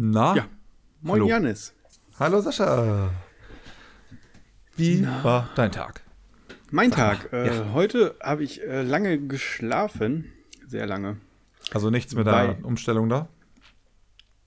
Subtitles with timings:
[0.00, 0.36] Na?
[0.36, 0.46] Ja.
[1.02, 1.28] Moin Hallo.
[1.28, 1.74] Janis.
[2.20, 3.10] Hallo Sascha.
[4.76, 5.24] Wie Na?
[5.24, 6.02] war dein Tag?
[6.70, 7.32] Mein Tag.
[7.32, 7.72] Äh, ja.
[7.72, 10.32] Heute habe ich äh, lange geschlafen.
[10.68, 11.16] Sehr lange.
[11.72, 13.28] Also nichts mit Bei- der Umstellung da?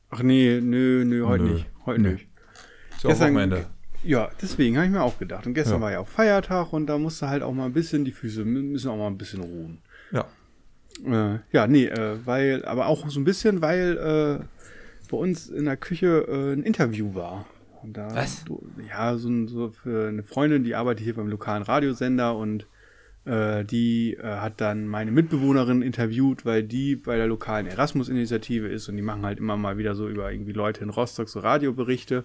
[0.10, 1.54] Ach nee, nö, nö, heute Nö.
[1.56, 1.65] nicht.
[1.86, 2.12] Heute Nö.
[2.13, 2.28] nicht.
[2.96, 3.65] Ist Gestern- Wochenende.
[4.04, 5.46] Ja, deswegen habe ich mir auch gedacht.
[5.46, 5.81] Und gestern Ja.
[5.81, 8.90] war ja auch Feiertag und da musste halt auch mal ein bisschen, die Füße müssen
[8.90, 9.79] auch mal ein bisschen ruhen.
[10.12, 10.26] Ja.
[11.06, 13.97] Äh, ja, nee, äh, weil, aber auch so ein bisschen, weil
[14.42, 14.46] äh,
[15.12, 17.46] bei uns in der Küche äh, ein Interview war.
[17.84, 18.44] Und da, Was?
[18.46, 22.66] Du, ja, so, so für eine Freundin, die arbeitet hier beim lokalen Radiosender und
[23.26, 28.90] äh, die äh, hat dann meine Mitbewohnerin interviewt, weil die bei der lokalen Erasmus-Initiative ist
[28.90, 32.24] und die machen halt immer mal wieder so über irgendwie Leute in Rostock so Radioberichte.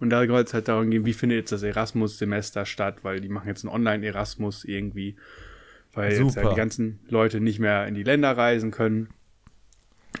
[0.00, 3.28] Und da soll es halt darum gehen, wie findet jetzt das Erasmus-Semester statt, weil die
[3.28, 5.16] machen jetzt einen Online-Erasmus irgendwie,
[5.92, 6.42] weil jetzt Super.
[6.42, 9.10] ja die ganzen Leute nicht mehr in die Länder reisen können.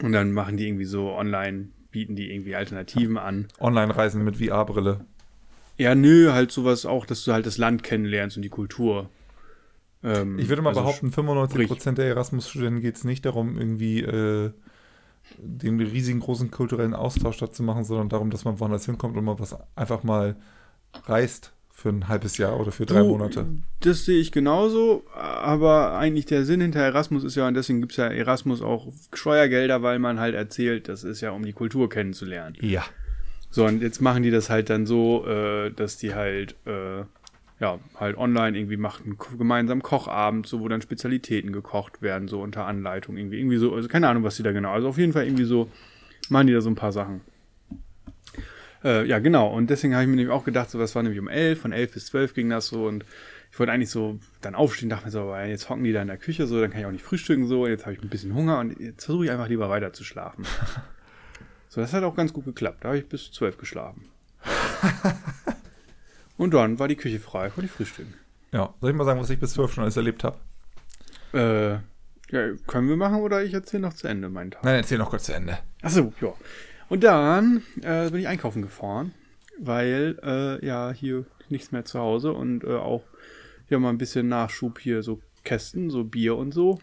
[0.00, 3.48] Und dann machen die irgendwie so online, bieten die irgendwie Alternativen an.
[3.60, 5.04] Online-Reisen mit VR-Brille.
[5.76, 9.10] Ja, nö, halt sowas auch, dass du halt das Land kennenlernst und die Kultur.
[10.02, 14.52] Ähm, Ich würde mal also behaupten, 95% der Erasmus-Studenten geht es nicht darum, irgendwie äh,
[15.38, 19.24] den riesigen großen kulturellen Austausch dazu zu machen, sondern darum, dass man woanders hinkommt und
[19.24, 20.36] man was einfach mal
[21.04, 23.44] reist für ein halbes Jahr oder für drei Du, Monate.
[23.80, 27.92] Das sehe ich genauso, aber eigentlich der Sinn hinter Erasmus ist ja, und deswegen gibt
[27.92, 31.88] es ja Erasmus auch Steuergelder, weil man halt erzählt, das ist ja, um die Kultur
[31.88, 32.56] kennenzulernen.
[32.60, 32.84] Ja.
[33.50, 37.00] So, und jetzt machen die das halt dann so, äh, dass die halt, äh,
[37.58, 42.64] ja, halt online irgendwie machen, gemeinsam Kochabend, so, wo dann Spezialitäten gekocht werden, so unter
[42.64, 45.26] Anleitung irgendwie, irgendwie so, also keine Ahnung, was die da genau, also auf jeden Fall
[45.26, 45.68] irgendwie so,
[46.28, 47.22] machen die da so ein paar Sachen.
[48.84, 51.20] Äh, ja, genau, und deswegen habe ich mir nämlich auch gedacht, so, das war nämlich
[51.20, 53.04] um 11, von 11 bis 12 ging das so und
[53.50, 56.08] ich wollte eigentlich so dann aufstehen, dachte mir so, aber jetzt hocken die da in
[56.08, 58.08] der Küche, so, dann kann ich auch nicht frühstücken, so, und jetzt habe ich ein
[58.08, 60.44] bisschen Hunger und jetzt versuche ich einfach lieber weiter zu schlafen.
[61.72, 62.84] So, das hat auch ganz gut geklappt.
[62.84, 64.04] Da habe ich bis 12 geschlafen.
[66.36, 68.12] Und dann war die Küche frei, konnte ich frühstücken.
[68.52, 68.74] Ja.
[68.82, 70.36] Soll ich mal sagen, was ich bis 12 schon alles erlebt habe?
[71.32, 71.72] Äh,
[72.30, 74.64] ja, können wir machen oder ich erzähle noch zu Ende meinen Tag.
[74.64, 75.60] Nein, erzähl noch kurz zu Ende.
[75.80, 76.34] Achso, ja.
[76.92, 79.14] Und dann äh, bin ich einkaufen gefahren,
[79.58, 83.02] weil äh, ja hier nichts mehr zu Hause und äh, auch
[83.66, 86.80] hier mal ein bisschen Nachschub hier, so Kästen, so Bier und so.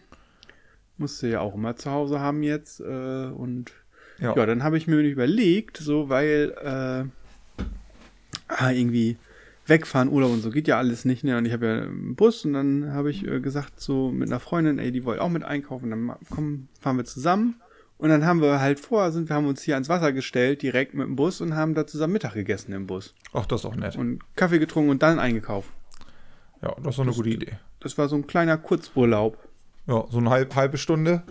[0.98, 2.80] Musste ja auch immer zu Hause haben jetzt.
[2.80, 3.70] Äh, und
[4.18, 4.34] Ja.
[4.34, 7.64] ja, dann habe ich mir überlegt, so, weil äh,
[8.48, 9.16] ah, irgendwie
[9.66, 11.38] wegfahren, Urlaub und so geht ja alles nicht, ne?
[11.38, 14.40] Und ich habe ja einen Bus und dann habe ich äh, gesagt, so mit einer
[14.40, 17.60] Freundin, ey, die wollte auch mit einkaufen, dann komm, fahren wir zusammen.
[18.00, 20.94] Und dann haben wir halt vorher sind, wir haben uns hier ans Wasser gestellt, direkt
[20.94, 23.14] mit dem Bus und haben da zusammen Mittag gegessen im Bus.
[23.34, 23.94] Ach, das ist auch nett.
[23.96, 25.68] Und Kaffee getrunken und dann eingekauft.
[26.62, 27.58] Ja, das ist doch eine gute Idee.
[27.80, 29.36] Das war so ein kleiner Kurzurlaub.
[29.86, 31.22] Ja, so eine halb, halbe Stunde.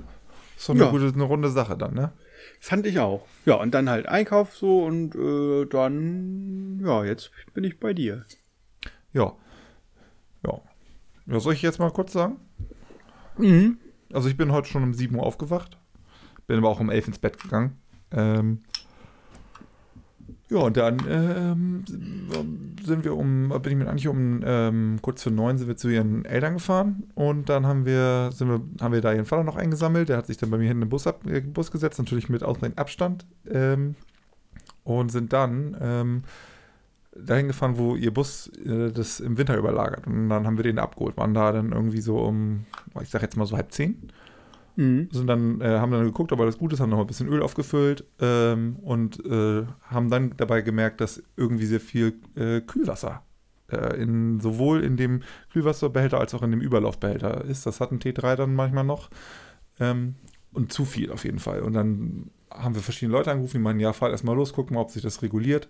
[0.58, 0.91] Ist so eine Ja.
[0.91, 2.12] gute, eine runde Sache dann, ne?
[2.59, 3.25] Fand ich auch.
[3.46, 8.25] Ja, und dann halt Einkauf so und äh, dann, ja, jetzt bin ich bei dir.
[9.12, 9.34] Ja.
[10.46, 10.62] Ja.
[11.25, 12.38] Ja, soll ich jetzt mal kurz sagen?
[13.40, 13.79] Mhm.
[14.13, 15.78] Also ich bin heute schon um 7 Uhr aufgewacht.
[16.50, 17.78] Bin aber auch um 11 ins Bett gegangen.
[18.12, 18.62] Ähm,
[20.50, 21.84] ja, und dann ähm,
[22.84, 25.90] sind wir um, bin ich mit eigentlich um ähm, kurz für neun sind wir zu
[25.90, 29.58] ihren Eltern gefahren und dann haben wir, sind wir, haben wir da ihren Vater noch
[29.58, 30.09] eingesammelt.
[30.09, 32.44] Der hat sich dann bei mir hinten im Bus, ab, äh, Bus gesetzt, natürlich mit
[32.44, 33.28] ausreichend Abstand.
[33.48, 33.94] Ähm,
[34.84, 36.24] und sind dann ähm,
[37.16, 40.08] dahin gefahren, wo ihr Bus äh, das im Winter überlagert.
[40.08, 41.16] Und dann haben wir den abgeholt.
[41.16, 42.66] Waren da dann irgendwie so um,
[43.00, 44.12] ich sag jetzt mal so halb zehn
[44.79, 45.09] Mhm.
[45.12, 47.41] sind dann, äh, haben dann geguckt, ob alles gut ist, haben noch ein bisschen Öl
[47.41, 53.23] aufgefüllt ähm, und äh, haben dann dabei gemerkt, dass irgendwie sehr viel äh, Kühlwasser
[53.69, 57.66] äh, in, sowohl in dem Kühlwasserbehälter als auch in dem Überlaufbehälter ist.
[57.66, 59.09] Das hat ein T3 dann manchmal noch.
[59.81, 60.16] Ähm,
[60.53, 61.61] und zu viel auf jeden Fall.
[61.61, 64.72] Und dann haben wir verschiedene Leute angerufen, die meinen, ja, fahr erst mal los, guck
[64.72, 65.67] mal, ob sich das reguliert.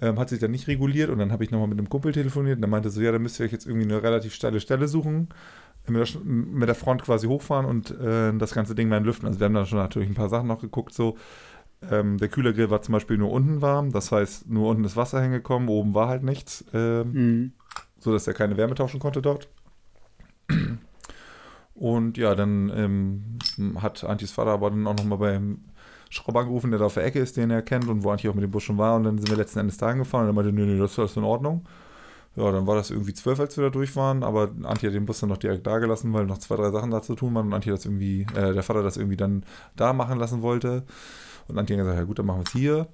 [0.00, 2.58] Ähm, hat sich dann nicht reguliert und dann habe ich nochmal mit einem Kumpel telefoniert
[2.58, 4.86] und der meinte so, ja, dann müsst ihr euch jetzt irgendwie eine relativ steile Stelle
[4.86, 5.30] suchen,
[5.88, 9.26] mit der, Front quasi hochfahren und äh, das ganze Ding mal entlüften.
[9.26, 11.16] Also wir haben dann schon natürlich ein paar Sachen noch geguckt, so.
[11.90, 15.20] Ähm, der Kühlergrill war zum Beispiel nur unten warm, das heißt, nur unten ist Wasser
[15.20, 17.52] hingekommen, oben war halt nichts, ähm, Mhm.
[17.98, 19.48] so dass er keine Wärme tauschen konnte dort.
[21.74, 23.38] Und ja, dann ähm,
[23.82, 25.58] hat Antis Vater aber dann auch nochmal beim
[26.08, 28.34] Schrauber angerufen, der da auf der Ecke ist, den er kennt und wo Antje auch
[28.34, 28.96] mit dem Bus schon war.
[28.96, 30.98] Und dann sind wir letzten Endes dahin gefahren und er meinte, nee, nee, das ist
[30.98, 31.66] alles in Ordnung.
[32.36, 35.06] Ja, dann war das irgendwie zwölf, als wir da durch waren, aber Antje hat den
[35.06, 37.46] Bus dann noch direkt da gelassen, weil noch zwei, drei Sachen da zu tun waren
[37.46, 39.44] und Antje das irgendwie, äh, der Vater das irgendwie dann
[39.74, 40.84] da machen lassen wollte.
[41.48, 42.88] Und Antje hat gesagt, ja gut, dann machen wir es hier.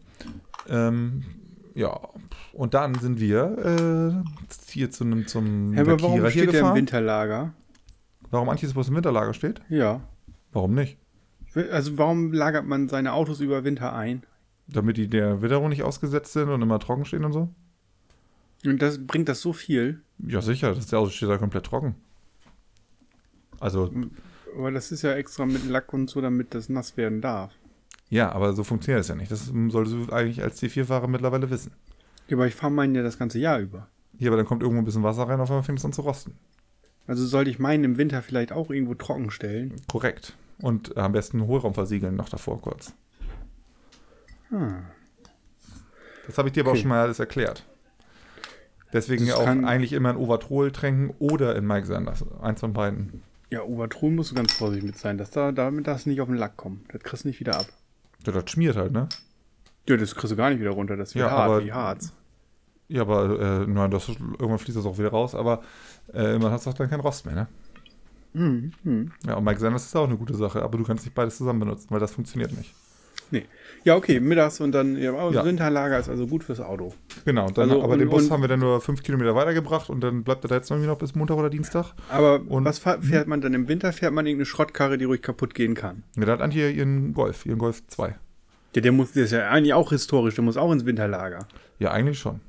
[0.69, 1.25] Ähm,
[1.75, 1.99] ja,
[2.53, 6.53] und dann sind wir äh, hier zu einem zum Ja, aber warum steht der im
[6.53, 6.77] gefahren.
[6.77, 7.53] Winterlager?
[8.31, 9.61] Warum Antjes Bus im Winterlager steht?
[9.69, 10.03] Ja.
[10.53, 10.99] Warum nicht?
[11.73, 14.23] Also warum lagert man seine Autos über Winter ein?
[14.69, 17.49] Damit die der Witterung nicht ausgesetzt sind und immer trocken stehen und so?
[18.65, 20.03] Und das bringt das so viel.
[20.19, 20.75] Ja, sicher.
[20.75, 21.97] Das Auto steht da komplett trocken.
[23.61, 23.91] Also,
[24.57, 27.53] Aber das ist ja extra mit Lack und so, damit das nass werden darf.
[28.09, 29.31] ja, aber so funktioniert das ja nicht.
[29.31, 31.73] Das solltest du eigentlich als C4-Fahrer mittlerweile wissen.
[32.29, 33.89] Ja, aber ich fahre meinen ja das ganze Jahr über.
[34.19, 36.03] Hier, aber dann kommt irgendwo ein bisschen Wasser rein, auf einmal fängt es an zu
[36.03, 36.35] rosten.
[37.07, 39.75] Also sollte ich meinen im Winter vielleicht auch irgendwo trocken stellen.
[39.89, 40.37] Korrekt.
[40.61, 42.93] Und am besten Hohlraum versiegeln noch davor kurz.
[44.51, 44.83] Hm.
[46.27, 46.83] Das habe ich dir aber auch Okay.
[46.83, 47.65] schon mal alles erklärt.
[48.93, 52.25] Deswegen Das auch eigentlich immer in Overtrol tränken oder in Mike Sanders.
[52.41, 53.23] Eins von beiden.
[53.51, 56.37] Ja, Obertruhen musst du ganz vorsichtig mit sein, dass da, damit du nicht auf den
[56.37, 56.85] Lack kommen.
[56.93, 57.67] Das kriegst du nicht wieder ab.
[58.27, 59.09] Ja, das schmiert halt, ne?
[59.89, 60.97] Ja, das kriegst du gar nicht wieder runter.
[60.97, 62.13] Das wird Ja, hart aber- wie Harz.
[62.89, 65.35] Ja, aber äh, nein, das, irgendwann fließt das auch wieder raus.
[65.35, 65.63] Aber
[66.13, 67.47] äh, man hat doch dann keinen Rost mehr, ne?
[68.35, 68.73] Mhm.
[68.85, 69.13] Mhm.
[69.27, 70.63] Ja, und Mike Sanders ist auch eine gute Sache.
[70.63, 72.75] Aber du kannst nicht beides zusammen benutzen, weil das funktioniert nicht.
[73.33, 73.47] Nee.
[73.85, 75.45] Ja, okay, mittags und dann, ja, aber Ja.
[75.45, 76.95] Winterlager ist also gut fürs Auto.
[77.25, 80.01] Genau, dann, Also, aber und- den Bus haben wir dann nur fünf Kilometer weitergebracht und
[80.03, 81.95] dann bleibt er da jetzt irgendwie noch bis Montag oder Dienstag.
[82.11, 83.93] Aber Und- was fährt man dann im Winter?
[83.93, 86.05] Fährt man irgendeine Schrottkarre, die ruhig kaputt gehen kann?
[86.17, 88.15] Ja, da hat Antje ihren Golf, ihren Golf 2.
[88.77, 91.47] Ja, der muss, der ist ja eigentlich auch historisch, der muss auch ins Winterlager.
[91.79, 92.41] Ja, eigentlich schon.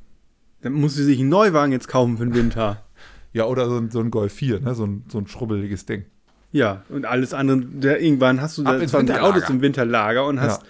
[0.62, 2.84] Dann muss sie sich einen Neuwagen jetzt kaufen für den Winter.
[3.36, 4.76] Ja, oder so ein, so ein Golf 4, ne?
[4.76, 6.06] So ein, so ein schrubbeliges Ding.
[6.54, 9.28] Ja, und alles andere, der, irgendwann hast du Ab da ins 20 Winterlager.
[9.38, 10.62] Autos im Winterlager und hast,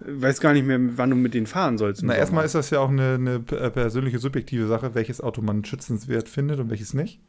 [0.00, 2.02] weiß gar nicht mehr, wann du mit denen fahren sollst.
[2.02, 5.64] Na, erstmal ist das ja auch eine, eine p- persönliche, subjektive Sache, welches Auto man
[5.64, 7.20] schützenswert findet und welches nicht.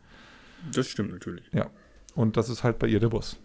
[0.74, 1.46] Das stimmt natürlich.
[2.16, 3.38] Und das ist halt bei ihr der Bus.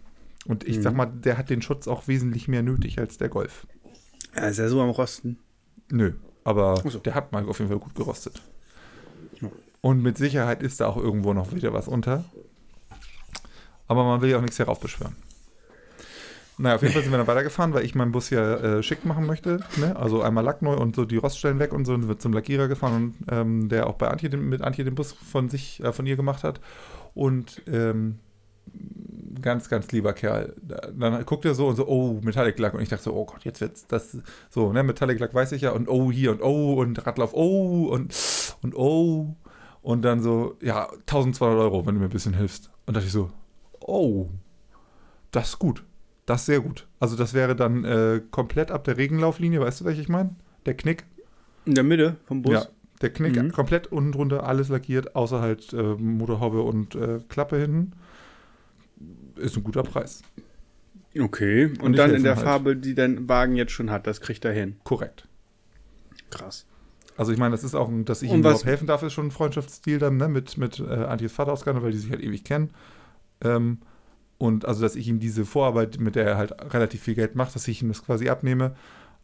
[0.45, 0.81] Und ich Mhm.
[0.81, 3.65] sag mal, der hat den Schutz auch wesentlich mehr nötig als der Golf.
[4.33, 5.37] Er ist ja so am Rosten.
[5.91, 6.13] Nö,
[6.43, 6.99] aber so.
[6.99, 8.41] der hat mal auf jeden Fall gut gerostet.
[9.39, 9.49] Ja.
[9.81, 12.25] Und mit Sicherheit ist da auch irgendwo noch wieder was unter.
[13.87, 15.15] Aber man will ja auch nichts heraufbeschwören.
[16.59, 19.05] Naja, auf jeden Fall sind wir dann weitergefahren, weil ich meinen Bus ja äh, schick
[19.05, 19.59] machen möchte.
[19.77, 19.95] Ne?
[19.95, 21.93] Also einmal Lack neu und so die Roststellen weg und so.
[21.93, 24.83] Und sind wir zum Lackierer gefahren, und, ähm, der auch bei Antje, den- mit Antje
[24.83, 26.59] den Bus von sich, äh, von ihr gemacht hat.
[27.13, 28.17] Und ähm,
[29.39, 30.55] ganz, ganz lieber Kerl.
[30.63, 32.73] Da- Dann guckt er so und so, oh, Metallic Lack.
[32.73, 34.17] Und ich dachte so, oh Gott, jetzt wird's das
[34.49, 35.71] so, ne, Metallic Lack weiß ich ja.
[35.71, 38.15] Und oh, hier und oh und Radlauf, oh und,
[38.63, 39.35] und oh.
[39.83, 42.71] Und dann so, ja, 1200 Euro, wenn du mir ein bisschen hilfst.
[42.87, 43.29] Und dachte ich so,
[43.81, 44.29] oh,
[45.31, 45.83] das ist gut.
[46.25, 46.87] Das ist sehr gut.
[46.99, 50.35] Also das wäre dann äh, komplett ab der Regenlauflinie, weißt du, welche ich meine?
[50.65, 51.05] Der Knick.
[51.65, 52.53] In der Mitte vom Bus.
[52.53, 52.65] Ja,
[53.01, 53.51] der Knick Mhm.
[53.51, 57.93] komplett unten drunter, alles lackiert, außer halt äh, Motorhaube und äh, Klappe hinten.
[59.37, 60.21] Ist ein guter Preis.
[61.17, 61.65] Okay.
[61.65, 62.45] Und, Und dann in der halt.
[62.45, 64.75] Farbe, die dein Wagen jetzt schon hat, das kriegt er hin.
[64.83, 65.27] Korrekt.
[66.29, 66.65] Krass.
[67.15, 69.13] Also ich meine, das ist auch, ein, dass ich Und ihm überhaupt helfen darf, ist
[69.13, 72.21] schon ein Freundschaftsstil dann, ne, mit, mit äh, Antjes Vater ausgegangen, weil die sich halt
[72.21, 72.69] ewig kennen.
[73.41, 73.79] Ähm,
[74.37, 77.55] und also, dass ich ihm diese Vorarbeit, mit der er halt relativ viel Geld macht,
[77.55, 78.75] dass ich ihm das quasi abnehme.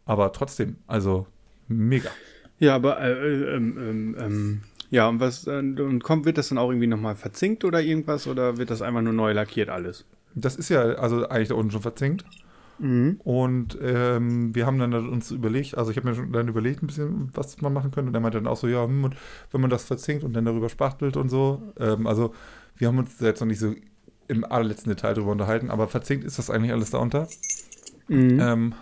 [0.06, 1.26] Aber trotzdem, also
[1.68, 2.10] mega.
[2.58, 6.48] Ja, aber äh, äh, ähm, ähm, ähm, ja, und was äh, und kommt, wird das
[6.48, 10.04] dann auch irgendwie nochmal verzinkt oder irgendwas oder wird das einfach nur neu lackiert alles?
[10.34, 12.24] Das ist ja also eigentlich da unten schon verzinkt.
[12.78, 13.20] Mhm.
[13.22, 16.88] Und ähm, wir haben dann uns überlegt, also ich habe mir schon dann überlegt ein
[16.88, 18.08] bisschen, was man machen könnte.
[18.08, 19.16] Und er meinte dann auch so, ja, hm, und
[19.52, 21.62] wenn man das verzinkt und dann darüber spachtelt und so.
[21.78, 22.34] Ähm, also
[22.76, 23.74] wir haben uns da jetzt noch nicht so
[24.28, 27.28] im allerletzten Detail drüber unterhalten, aber verzinkt ist das eigentlich alles da unter.
[28.08, 28.40] Mhm.
[28.40, 28.74] Ähm,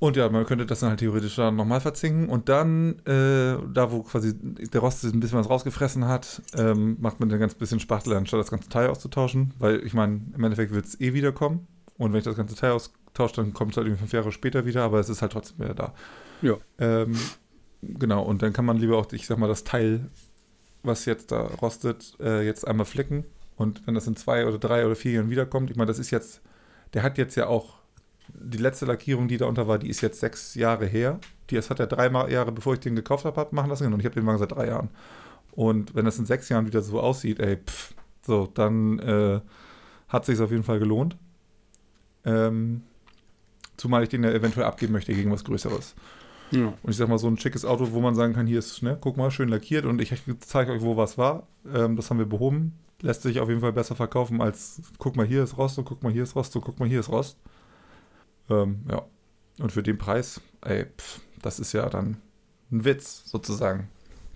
[0.00, 3.90] und ja, man könnte das dann halt theoretisch dann nochmal verzinken und dann, äh, da
[3.90, 7.80] wo quasi der Rost ein bisschen was rausgefressen hat, ähm, macht man dann ganz bisschen
[7.80, 11.66] Spachtel, anstatt das ganze Teil auszutauschen, weil ich meine, im Endeffekt wird es eh wiederkommen
[11.96, 14.64] und wenn ich das ganze Teil austausche, dann kommt es halt irgendwie fünf Jahre später
[14.66, 15.94] wieder, aber es ist halt trotzdem wieder da.
[16.42, 16.54] Ja.
[16.78, 17.16] Ähm,
[17.82, 20.08] genau, und dann kann man lieber auch, ich sag mal, das Teil,
[20.84, 23.24] was jetzt da rostet, äh, jetzt einmal flicken
[23.58, 26.10] und wenn das in zwei oder drei oder vier Jahren wiederkommt, ich meine, das ist
[26.10, 26.40] jetzt,
[26.94, 27.78] der hat jetzt ja auch
[28.28, 31.18] die letzte Lackierung, die da unter war, die ist jetzt sechs Jahre her.
[31.50, 33.92] Die das hat er drei Jahre, bevor ich den gekauft habe, hab machen lassen.
[33.92, 34.90] Und ich habe den Wagen seit drei Jahren.
[35.52, 39.40] Und wenn das in sechs Jahren wieder so aussieht, ey, pff, so, dann äh,
[40.08, 41.16] hat sich auf jeden Fall gelohnt.
[42.24, 42.82] Ähm,
[43.76, 45.96] zumal ich den ja eventuell abgeben möchte gegen was Größeres.
[46.52, 46.66] ja.
[46.80, 48.96] Und ich sag mal, so ein schickes Auto, wo man sagen kann, hier ist, ne,
[49.00, 51.48] guck mal, schön lackiert und ich zeige euch, wo was war.
[51.74, 52.74] Ähm, das haben wir behoben.
[53.00, 56.02] Lässt sich auf jeden Fall besser verkaufen als, guck mal, hier ist Rost und guck
[56.02, 57.38] mal, hier ist Rost und guck mal, hier ist Rost.
[58.50, 59.02] Ähm, ja.
[59.60, 62.16] Und für den Preis, ey, pff, das ist ja dann
[62.72, 63.88] ein Witz sozusagen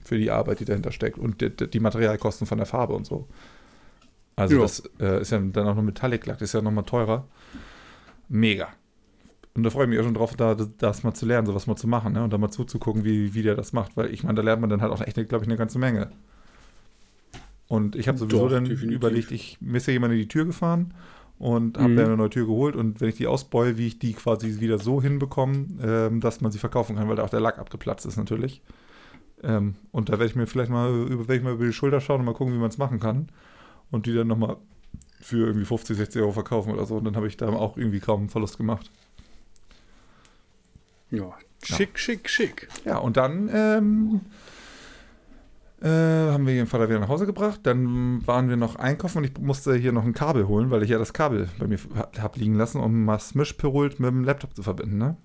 [0.04, 3.26] für die Arbeit, die dahinter steckt und die, die Materialkosten von der Farbe und so.
[4.37, 4.62] Also Ja.
[4.62, 7.26] das äh, ist ja dann auch noch Metallic-Lack, das ist ja nochmal teurer.
[8.28, 8.69] Mega.
[9.54, 11.76] Und da freue ich mich auch schon drauf, da, das mal zu lernen, sowas mal
[11.76, 12.25] zu machen, ne?
[12.25, 13.97] Und da mal zuzugucken, wie, wie der das macht.
[13.97, 16.11] Weil ich meine, da lernt man dann halt auch echt, glaube ich, eine ganze Menge.
[17.72, 18.96] Und ich habe sowieso Doch, dann definitiv.
[18.98, 20.92] überlegt, ich mir ist ja jemand in die Tür gefahren
[21.38, 21.94] und habe Mhm.
[21.94, 24.78] mir eine neue Tür geholt und wenn ich die ausbeule, wie ich die quasi wieder
[24.78, 28.18] so hinbekomme, ähm, dass man sie verkaufen kann, weil da auch der Lack abgeplatzt ist
[28.18, 28.60] natürlich.
[29.42, 32.20] Ähm, und da werde ich mir vielleicht mal über, ich mal über die Schulter schauen
[32.20, 33.28] und mal gucken, wie man es machen kann.
[33.90, 34.56] Und die dann nochmal
[35.20, 36.96] für irgendwie 50, 60 Euro verkaufen oder so.
[36.96, 38.90] Und dann habe ich da auch irgendwie kaum einen Verlust gemacht.
[41.10, 42.68] Ja, schick, schick, schick.
[42.84, 44.20] Ja, und dann ähm,
[45.82, 45.88] äh,
[46.32, 47.60] haben wir ihren Vater wieder nach Hause gebracht.
[47.64, 50.90] Dann waren wir noch einkaufen und ich musste hier noch ein Kabel holen, weil ich
[50.90, 51.78] ja das Kabel bei mir
[52.18, 54.98] habe liegen lassen, um mal Smish-Perult mit dem Laptop zu verbinden.
[54.98, 55.16] Ne?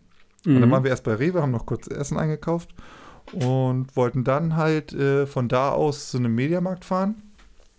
[0.45, 0.61] Und Mhm.
[0.61, 2.73] dann waren wir erst bei Rewe, haben noch kurz Essen eingekauft
[3.33, 7.15] und wollten dann halt äh, von da aus zu einem Mediamarkt fahren.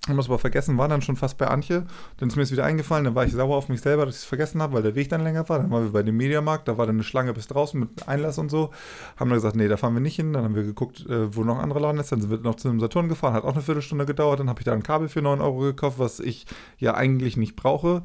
[0.09, 1.85] Haben das aber vergessen, waren dann schon fast bei Antje.
[2.17, 4.23] Dann ist mir es wieder eingefallen, dann war ich sauer auf mich selber, dass ich
[4.23, 5.59] es vergessen habe, weil der Weg dann länger war.
[5.59, 8.39] Dann waren wir bei dem Mediamarkt, da war dann eine Schlange bis draußen mit Einlass
[8.39, 8.71] und so.
[9.17, 10.33] Haben dann gesagt, nee, da fahren wir nicht hin.
[10.33, 12.11] Dann haben wir geguckt, äh, wo noch ein anderer Laden ist.
[12.11, 14.41] Dann sind wir noch zu einem Saturn gefahren, hat auch eine Viertelstunde gedauert.
[14.41, 16.47] Dann habe ich da ein Kabel für 9 Euro gekauft, was ich
[16.79, 18.03] ja eigentlich nicht brauche.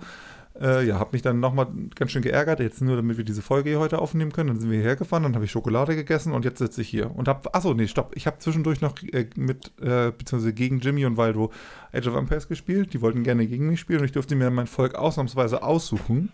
[0.59, 3.71] Äh, ja, habe mich dann nochmal ganz schön geärgert, jetzt nur damit wir diese Folge
[3.71, 4.49] hier heute aufnehmen können.
[4.49, 7.09] Dann sind wir hierher gefahren, dann habe ich Schokolade gegessen und jetzt sitze ich hier.
[7.15, 11.05] Und habe, achso, nee, stopp, ich habe zwischendurch noch äh, mit, äh, beziehungsweise gegen Jimmy
[11.05, 11.51] und Waldo
[11.91, 12.93] Age of Empires gespielt.
[12.93, 16.31] Die wollten gerne gegen mich spielen und ich durfte mir mein Volk ausnahmsweise aussuchen.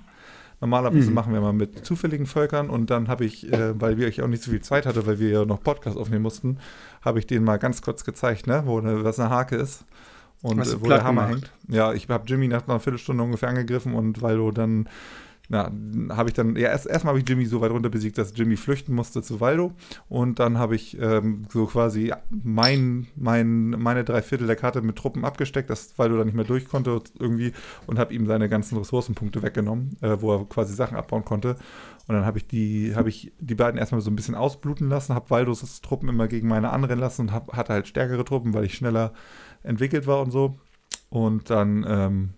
[0.62, 1.14] Normalerweise Mhm.
[1.14, 4.44] machen wir mal mit zufälligen Völkern und dann habe ich, äh, weil wir auch nicht
[4.44, 6.58] so viel Zeit hatte, weil wir ja noch Podcast aufnehmen mussten,
[7.02, 9.86] habe ich denen mal ganz kurz gezeigt, ne, wo eine, was eine Hake ist
[10.42, 11.52] und äh, wo der Hammer gemacht?
[11.68, 11.76] hängt.
[11.76, 14.88] Ja, ich habe Jimmy nach einer Viertelstunde ungefähr angegriffen und weil du dann,
[15.50, 15.72] na,
[16.10, 18.56] habe ich dann, ja, erst erstmal habe ich Jimmy so weit runter besiegt, dass Jimmy
[18.56, 19.74] flüchten musste zu Waldo
[20.08, 24.96] und dann habe ich ähm, so quasi mein, mein, meine drei Viertel der Karte mit
[24.96, 27.52] Truppen abgesteckt, dass Waldo dann nicht mehr durch konnte irgendwie
[27.88, 31.58] und habe ihm seine ganzen Ressourcenpunkte weggenommen, äh, wo er quasi Sachen abbauen konnte.
[32.08, 35.14] Und dann habe ich die, habe ich die beiden erstmal so ein bisschen ausbluten lassen,
[35.14, 38.64] habe Waldos Truppen immer gegen meine anrennen lassen und hab, hatte halt stärkere Truppen, weil
[38.64, 39.14] ich schneller
[39.64, 40.58] entwickelt war und so.
[41.10, 42.30] Und dann, ähm,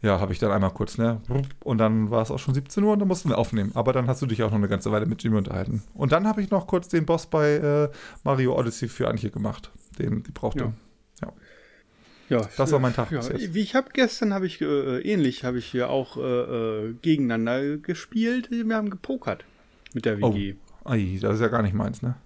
[0.00, 1.20] ja, habe ich dann einmal kurz, ne?
[1.64, 3.72] Und dann war es auch schon 17 Uhr und dann mussten wir aufnehmen.
[3.74, 5.82] Aber dann hast du dich auch noch eine ganze Weile mit Jimmy unterhalten.
[5.94, 7.88] Und dann habe ich noch kurz den Boss bei äh,
[8.22, 10.72] Mario Odyssey für Antje gemacht, den die brauchte.
[11.20, 11.32] Ja.
[12.28, 13.22] Ja, Das war mein Tag Ja,
[13.54, 17.78] wie ich habe gestern habe ich äh, ähnlich habe ich hier auch äh, äh, gegeneinander
[17.78, 18.50] gespielt.
[18.50, 19.44] Wir haben gepokert
[19.94, 20.34] mit der Oh.
[20.34, 20.56] WG.
[20.84, 22.16] Ei, das ist ja gar nicht meins, ne?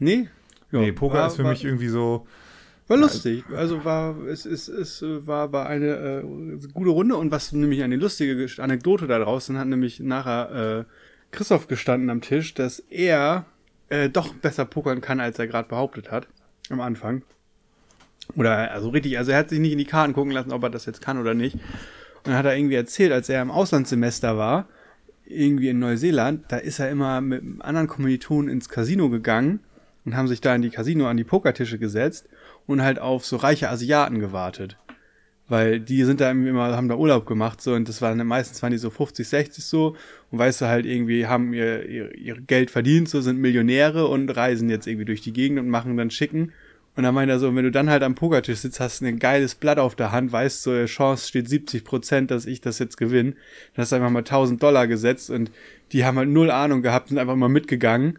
[0.00, 0.28] Nee?
[0.72, 2.26] Ja, nee, Poker war- ist für war, mich irgendwie so.
[2.86, 3.44] War lustig.
[3.54, 7.96] Also war es es es war war eine äh, gute Runde und was nämlich eine
[7.96, 10.84] lustige Anekdote da draußen hat nämlich nachher äh,
[11.30, 13.46] Christoph gestanden am Tisch, dass er
[13.88, 16.28] äh, doch besser pokern kann, als er gerade behauptet hat
[16.70, 17.22] am Anfang.
[18.36, 20.70] Oder also richtig, also er hat sich nicht in die Karten gucken lassen, ob er
[20.70, 21.54] das jetzt kann oder nicht.
[21.54, 24.68] Und dann hat er irgendwie erzählt, als er im Auslandssemester war,
[25.26, 29.60] irgendwie in Neuseeland, da ist er immer mit einem anderen Kommilitonen ins Casino gegangen
[30.04, 32.28] und haben sich da in die Casino an die Pokertische gesetzt
[32.66, 34.76] und halt auf so reiche Asiaten gewartet.
[35.46, 38.72] Weil die sind da immer, haben da Urlaub gemacht, so, und das waren meistens waren
[38.72, 39.94] die so 50, 60 so,
[40.30, 44.30] und weißt du halt irgendwie, haben ihr, ihr, ihr Geld verdient, so, sind Millionäre und
[44.30, 46.52] reisen jetzt irgendwie durch die Gegend und machen dann schicken.
[46.96, 49.56] Und dann meint er so, wenn du dann halt am Pokertisch sitzt, hast ein geiles
[49.56, 53.32] Blatt auf der Hand, weißt so, Chance steht 70 Prozent, dass ich das jetzt gewinne.
[53.32, 55.50] Dann hast du einfach mal 1000 Dollar gesetzt und
[55.92, 58.18] die haben halt null Ahnung gehabt, sind einfach mal mitgegangen.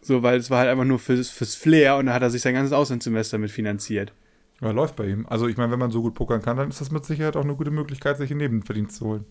[0.00, 2.42] So, weil es war halt einfach nur fürs, fürs Flair und da hat er sich
[2.42, 4.12] sein ganzes Auslandssemester mit finanziert.
[4.60, 5.26] Ja, läuft bei ihm.
[5.28, 7.44] Also ich meine, wenn man so gut pokern kann, dann ist das mit Sicherheit auch
[7.44, 9.24] eine gute Möglichkeit, sich einen Nebenverdienst zu holen.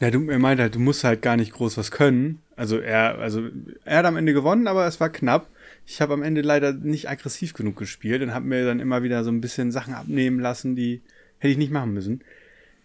[0.00, 2.40] Ja, du, er meint halt, du musst halt gar nicht groß was können.
[2.56, 3.48] Also er, also
[3.84, 5.48] er hat am Ende gewonnen, aber es war knapp.
[5.86, 9.24] Ich habe am Ende leider nicht aggressiv genug gespielt und habe mir dann immer wieder
[9.24, 11.02] so ein bisschen Sachen abnehmen lassen, die
[11.38, 12.22] hätte ich nicht machen müssen.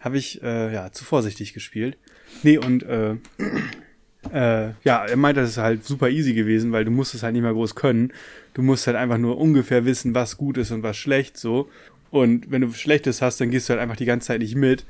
[0.01, 1.98] Habe ich äh, ja zu vorsichtig gespielt.
[2.44, 3.15] Nee, und äh,
[4.34, 7.34] äh, ja, er meinte, das ist halt super easy gewesen, weil du musst es halt
[7.34, 8.12] nicht mal groß können.
[8.53, 11.70] Du musst halt einfach nur ungefähr wissen, was gut ist und was schlecht so.
[12.12, 14.86] Und wenn du Schlechtes hast, dann gehst du halt einfach die ganze Zeit nicht mit.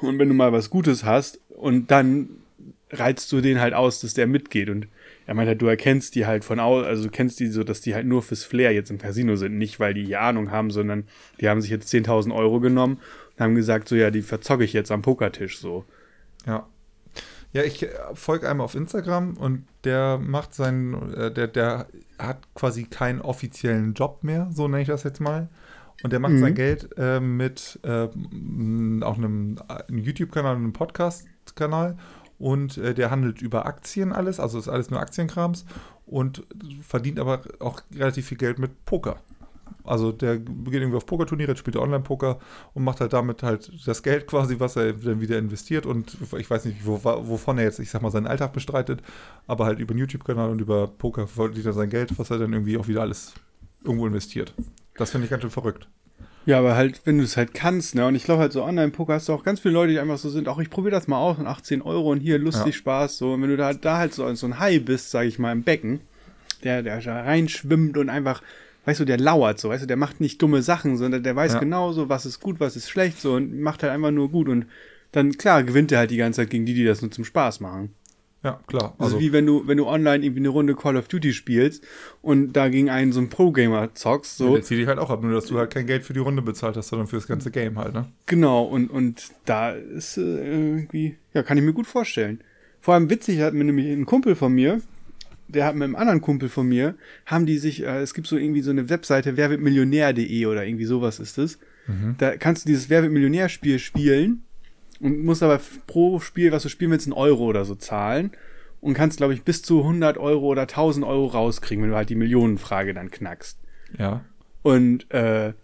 [0.00, 2.28] Und wenn du mal was Gutes hast und dann
[2.90, 4.70] reizt du den halt aus, dass der mitgeht.
[4.70, 4.88] Und
[5.26, 7.80] er meint halt, du erkennst die halt von aus, also du kennst die so, dass
[7.80, 9.58] die halt nur fürs Flair jetzt im Casino sind.
[9.58, 11.04] Nicht, weil die hier Ahnung haben, sondern
[11.40, 12.98] die haben sich jetzt 10.000 Euro genommen
[13.36, 15.84] und haben gesagt, so ja, die verzocke ich jetzt am Pokertisch so.
[16.46, 16.66] Ja.
[17.52, 21.86] Ja, ich äh, folge einem auf Instagram und der macht seinen, äh, der, der
[22.18, 25.48] hat quasi keinen offiziellen Job mehr, so nenne ich das jetzt mal.
[26.02, 26.40] Und der macht Mhm.
[26.40, 28.04] sein Geld äh, mit äh,
[29.02, 31.96] auch einem, einem YouTube-Kanal und einem Podcast-Kanal.
[32.38, 35.64] Und äh, der handelt über Aktien alles, also ist alles nur Aktienkrams
[36.06, 36.46] und
[36.82, 39.16] verdient aber auch relativ viel Geld mit Poker.
[39.88, 42.38] Also der geht irgendwie auf Pokerturniere, spielt Online-Poker
[42.74, 46.50] und macht halt damit halt das Geld quasi, was er dann wieder investiert und ich
[46.50, 49.02] weiß nicht, wo, wovon er jetzt, ich sag mal, seinen Alltag bestreitet,
[49.46, 52.52] aber halt über den YouTube-Kanal und über Poker verdient er sein Geld, was er dann
[52.52, 53.34] irgendwie auch wieder alles
[53.82, 54.54] irgendwo investiert.
[54.96, 55.88] Das finde ich ganz schön verrückt.
[56.44, 58.06] Ja, aber halt, wenn du es halt kannst, ne?
[58.06, 60.30] Und ich glaube halt so Online-Poker hast du auch ganz viele Leute, die einfach so
[60.30, 62.78] sind, auch ich probiere das mal aus und 18 Euro und hier lustig Ja.
[62.78, 63.34] Spaß, so.
[63.34, 65.62] Und wenn du da, da halt so, so ein Hai bist, sag ich mal, im
[65.62, 66.00] Becken,
[66.64, 68.42] der, der da reinschwimmt und einfach,
[68.88, 71.52] weißt du, der lauert so, weißt du, der macht nicht dumme Sachen, sondern der weiß
[71.54, 71.58] Ja.
[71.60, 74.48] genau so, was ist gut, was ist schlecht, so und macht halt einfach nur gut
[74.48, 74.64] und
[75.12, 77.60] dann, klar, gewinnt er halt die ganze Zeit gegen die, die das nur zum Spaß
[77.60, 77.94] machen.
[78.42, 78.94] Ja, klar.
[78.98, 81.84] Also Also, wie wenn du, wenn du online irgendwie eine Runde Call of Duty spielst
[82.22, 84.54] und da gegen einen so einen Pro-Gamer zockst, so.
[84.54, 86.40] der zieht dich halt auch ab, nur dass du halt kein Geld für die Runde
[86.40, 88.06] bezahlt hast, sondern für das ganze Game halt, ne?
[88.24, 92.40] Genau, und, und da ist äh, irgendwie, ja, kann ich mir gut vorstellen.
[92.80, 94.80] Vor allem witzig hat mir nämlich ein Kumpel von mir,
[95.48, 96.94] der hat mit einem anderen Kumpel von mir,
[97.26, 100.64] haben die sich, äh, es gibt so irgendwie so eine Webseite, wer wird Millionär.de oder
[100.64, 101.58] irgendwie sowas ist es.
[102.18, 104.42] Da kannst du dieses Wer wird Millionär-Spiel spielen
[105.00, 108.32] und musst aber pro Spiel, was du spielen willst, einen Euro oder so zahlen
[108.80, 112.10] und kannst, glaube ich, bis zu 100 Euro oder 1000 Euro rauskriegen, wenn du halt
[112.10, 113.58] die Millionenfrage dann knackst.
[113.98, 114.24] Ja.
[114.62, 115.54] Und äh,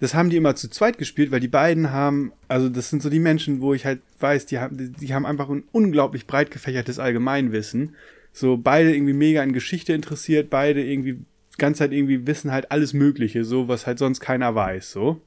[0.00, 3.10] das haben die immer zu zweit gespielt, weil die beiden haben, also das sind so
[3.10, 6.98] die Menschen, wo ich halt weiß, die haben, die haben einfach ein unglaublich breit gefächertes
[6.98, 7.94] Allgemeinwissen.
[8.38, 11.18] So beide irgendwie mega in Geschichte interessiert, beide irgendwie
[11.58, 15.20] ganze Zeit irgendwie wissen halt alles Mögliche, so was halt sonst keiner weiß, so.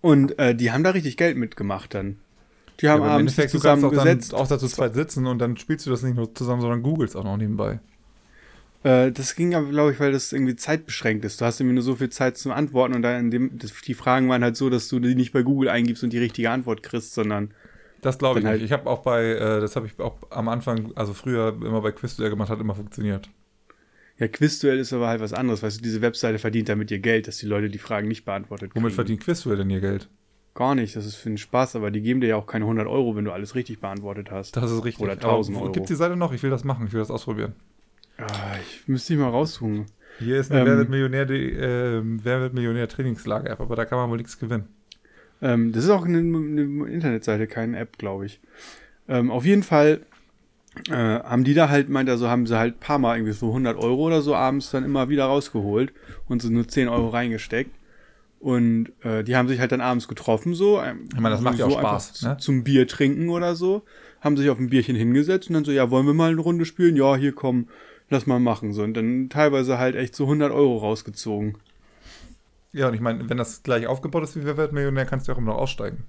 [0.00, 2.18] Und äh, die haben da richtig Geld mitgemacht dann.
[2.80, 5.56] Die haben im abends Endeffekt, du kannst auch, dann, auch dazu zweit sitzen und dann
[5.56, 7.80] spielst du das nicht nur zusammen, sondern googelst auch noch nebenbei.
[8.82, 11.40] Äh, das ging aber, glaube ich, weil das irgendwie zeitbeschränkt ist.
[11.40, 13.94] Du hast irgendwie nur so viel Zeit zum Antworten und dann in dem, das, die
[13.94, 16.82] Fragen waren halt so, dass du die nicht bei Google eingibst und die richtige Antwort
[16.82, 17.52] kriegst, sondern
[18.04, 18.60] Das glaube ich Dann nicht.
[18.60, 21.80] halt- Ich habe auch bei, äh, das habe ich auch am Anfang, also früher immer
[21.80, 23.28] bei Quizduell gemacht, hat immer funktioniert.
[24.18, 25.62] ja, Quizduell ist aber halt was anderes.
[25.62, 28.70] Weißt du, diese Webseite verdient damit ihr Geld, dass die Leute die Fragen nicht beantwortet
[28.72, 28.82] kriegen.
[28.84, 30.08] Womit verdient Quizduell denn ihr Geld?
[30.54, 32.86] Gar nicht, das ist für den Spaß, aber die geben dir ja auch keine 100
[32.86, 34.56] Euro, wenn du alles richtig beantwortet hast.
[34.56, 35.02] Das ist richtig.
[35.02, 35.72] Oder 1000 Euro.
[35.72, 36.32] Gibt die Seite noch?
[36.32, 37.54] Ich will das machen, ich will das ausprobieren.
[38.18, 38.26] Ah,
[38.62, 39.86] ich müsste dich mal raussuchen.
[40.20, 43.98] Hier ist eine Ähm, Wer wird Millionär, die, Wer wird Millionär Trainingslager-App, aber da kann
[43.98, 44.68] man wohl nichts gewinnen.
[45.44, 48.40] Ähm, das ist auch eine, eine Internetseite, keine App, glaube ich.
[49.08, 50.00] Ähm, auf jeden Fall
[50.88, 53.34] äh, haben die da halt, meint er so, haben sie halt ein paar Mal irgendwie
[53.34, 55.92] so 100 Euro oder so abends dann immer wieder rausgeholt
[56.28, 57.70] und so nur 10 Euro reingesteckt.
[58.40, 60.80] Und äh, die haben sich halt dann abends getroffen, so.
[60.82, 62.36] ähm, Ich meine, das macht ja auch Spaß, ne?
[62.38, 63.82] Zum Bier trinken oder so.
[64.20, 66.64] Haben sich auf ein Bierchen hingesetzt und dann so, ja, wollen wir mal eine Runde
[66.64, 66.96] spielen?
[66.96, 67.68] Ja, hier komm,
[68.10, 68.72] lass mal machen.
[68.72, 68.82] So.
[68.82, 71.56] Und dann teilweise halt echt so 100 Euro rausgezogen.
[72.74, 75.32] Ja, und ich meine, wenn das gleich aufgebaut ist wie Wer wird Millionär, kannst du
[75.32, 76.04] auch immer noch aussteigen.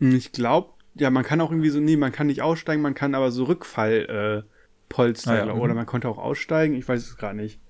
[0.00, 2.94] Hm, Ich glaube, ja, man kann auch irgendwie so, nee, man kann nicht aussteigen, man
[2.94, 4.50] kann aber so Rückfall äh,
[4.88, 5.62] Polster, Ah ja, glaub- mhm.
[5.62, 7.60] oder man konnte auch aussteigen, ich weiß es gerade nicht.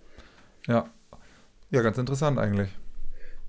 [0.66, 0.88] Ja.
[1.70, 2.70] Ja, ganz interessant eigentlich.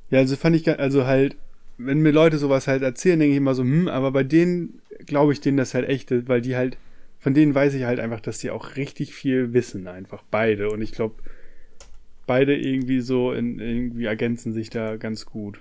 [0.09, 1.37] Ja, also fand ich, also halt,
[1.77, 5.33] wenn mir Leute sowas halt erzählen, denke ich immer so, hm, aber bei denen glaube
[5.33, 6.77] ich denen das halt echt, weil die halt,
[7.19, 10.69] von denen weiß ich halt einfach, dass die auch richtig viel wissen, einfach beide.
[10.69, 11.15] Und ich glaube,
[12.31, 15.59] beide irgendwie so, in, irgendwie ergänzen sich da ganz gut.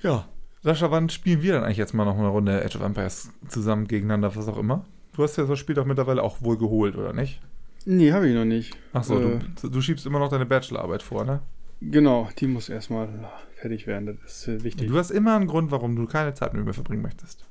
[0.00, 0.26] Ja.
[0.62, 3.86] Sascha, wann spielen wir dann eigentlich jetzt mal noch eine Runde Age of Empires zusammen
[3.86, 4.86] gegeneinander, was auch immer?
[5.12, 7.42] Du hast ja das Spiel doch mittlerweile auch wohl geholt, oder nicht?
[7.84, 8.78] Nee, habe ich noch nicht.
[8.94, 11.42] Achso, Äh, du, du schiebst immer noch deine Bachelorarbeit vor, ne?
[11.82, 13.08] Genau, die muss erstmal
[13.56, 14.88] fertig werden, das ist äh, wichtig.
[14.88, 17.44] Du hast immer einen Grund, warum du keine Zeit mit mir verbringen möchtest.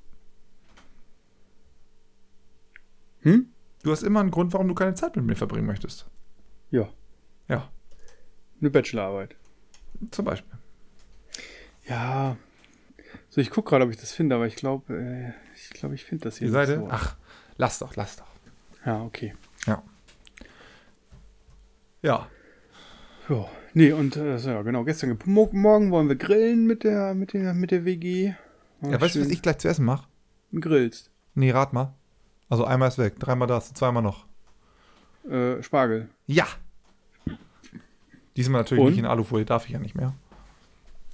[3.21, 3.45] Hm?
[3.83, 6.09] Du hast immer einen Grund, warum du keine Zeit mit mir verbringen möchtest.
[6.71, 6.89] Ja.
[7.47, 7.69] Ja,
[8.59, 9.35] Eine Bachelorarbeit.
[10.11, 10.57] zum Beispiel.
[11.87, 12.35] Ja.
[13.29, 16.03] So, ich gucke gerade, ob ich das finde, aber ich glaube, äh, ich glaube, ich
[16.03, 16.77] finde das hier Die Seite?
[16.77, 16.87] so.
[16.91, 17.15] Ach,
[17.57, 18.27] lass doch, lass doch.
[18.85, 19.33] Ja, okay.
[19.65, 19.83] Ja.
[22.01, 22.27] Ja.
[23.73, 27.53] Nee, und äh, so, ja, genau, gestern morgen wollen wir grillen mit der, mit der,
[27.53, 28.33] mit der WG.
[28.81, 30.07] Ja, weißt du, was ich gleich zu essen mache?
[30.53, 31.11] grillst?
[31.35, 31.93] Nee, rat mal.
[32.49, 34.25] Also einmal ist weg, dreimal das, zweimal noch.
[35.29, 36.09] Äh, Spargel.
[36.25, 36.47] Ja!
[38.37, 38.89] Diesmal natürlich Und?
[38.91, 40.13] nicht in Alufolie, darf ich ja nicht mehr.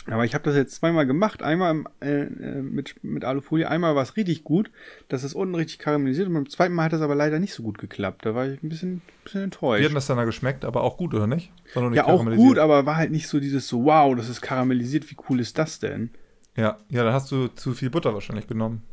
[0.08, 1.42] Aber ich habe das jetzt zweimal gemacht.
[1.42, 4.70] Einmal im, äh, äh, mit, mit Alufolie, einmal war es richtig gut.
[5.08, 6.28] Das ist unten richtig karamellisiert.
[6.28, 8.26] Und beim zweiten Mal hat das aber leider nicht so gut geklappt.
[8.26, 9.82] Da war ich ein bisschen, bisschen Wie enttäuscht.
[9.82, 10.66] hat denn das dann da geschmeckt?
[10.66, 11.52] Aber auch gut, oder nicht?
[11.74, 15.10] Nicht Ja, auch gut, aber war halt nicht so dieses so, wow, das ist karamellisiert,
[15.10, 16.10] wie cool ist das denn?
[16.58, 18.84] Ja, ja, da hast du zu viel Butter wahrscheinlich genommen.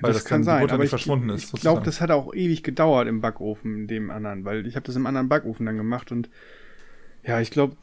[0.00, 1.82] Weil das, das kann dann die sein, Butter aber nicht ich, verschwunden ist, ich glaube,
[1.82, 5.06] das hat auch ewig gedauert im Backofen, in dem anderen, weil ich habe das im
[5.06, 6.28] anderen Backofen dann gemacht und
[7.24, 7.76] ja, ich glaube,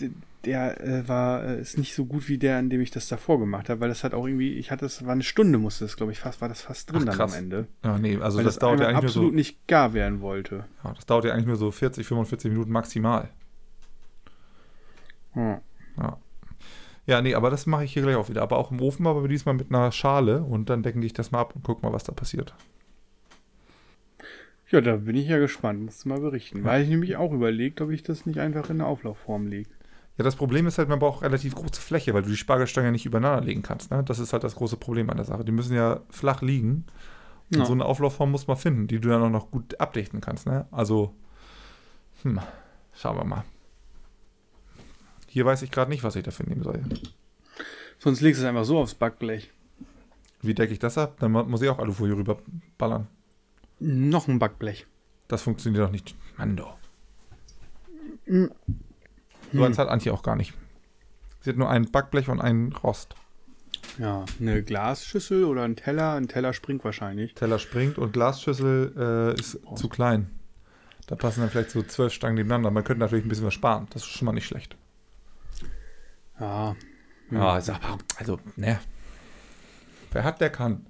[0.45, 3.39] der äh, war äh, ist nicht so gut wie der, an dem ich das davor
[3.39, 5.97] gemacht habe, weil das hat auch irgendwie, ich hatte das war eine Stunde musste das,
[5.97, 8.45] glaube ich, fast war das fast drin Ach, dann am Ende, Ja, nee, also weil
[8.45, 9.35] das, das, dauert ja eigentlich nur absolut so.
[9.35, 10.65] nicht gar werden wollte.
[10.83, 13.29] Ja, das dauert ja eigentlich nur so 40, 45 Minuten maximal.
[15.35, 15.61] Ja.
[15.97, 16.17] Ja.
[17.05, 18.43] Ja, nee, aber das mache ich hier gleich auch wieder.
[18.43, 21.39] Aber auch im Ofen, aber diesmal mit einer Schale und dann decke ich das mal
[21.39, 22.53] ab und guck mal, was da passiert.
[24.69, 27.81] Ja, da bin ich ja gespannt, musst du mal berichten, weil ich nämlich auch überlegt,
[27.81, 29.69] ob ich das nicht einfach in eine Auflaufform lege.
[30.17, 33.05] Ja, das Problem ist halt, man braucht relativ große Fläche, weil du die Spargelstangen nicht
[33.05, 33.89] übereinander legen kannst.
[33.89, 34.03] Ne?
[34.03, 35.45] Das ist halt das große Problem an der Sache.
[35.45, 36.85] Die müssen ja flach liegen.
[37.51, 37.65] Und Ja.
[37.65, 40.45] so eine Auflaufform muss man finden, die du dann auch noch gut abdichten kannst.
[40.45, 40.67] Ne?
[40.71, 41.15] Also,
[42.23, 42.39] hm,
[42.93, 43.43] schauen wir mal.
[45.27, 46.81] Hier weiß ich gerade nicht, was ich dafür nehmen soll.
[47.97, 49.49] Sonst legst du es einfach so aufs Backblech.
[50.41, 51.15] Wie decke ich das ab?
[51.19, 53.07] Dann muss ich auch Alufolie rüberballern.
[53.79, 54.87] Noch ein Backblech.
[55.27, 56.15] Das funktioniert doch nicht.
[56.37, 56.77] Mann, doch.
[58.25, 58.51] Hm.
[59.53, 60.53] So eins hat Antje auch gar nicht.
[61.41, 63.15] Sie hat nur ein Backblech und einen Rost.
[63.97, 66.13] Ja, eine Glasschüssel oder ein Teller.
[66.13, 67.33] Ein Teller springt wahrscheinlich.
[67.33, 70.29] Teller springt und Glasschüssel äh, ist zu klein.
[71.07, 72.71] Da passen dann vielleicht so zwölf Stangen nebeneinander.
[72.71, 73.87] Man könnte natürlich ein bisschen was sparen.
[73.91, 74.77] Das ist schon mal nicht schlecht.
[76.39, 76.75] Ja.
[77.31, 77.73] Ja, also,
[78.17, 78.79] also ne.
[80.11, 80.85] Wer hat, der kann.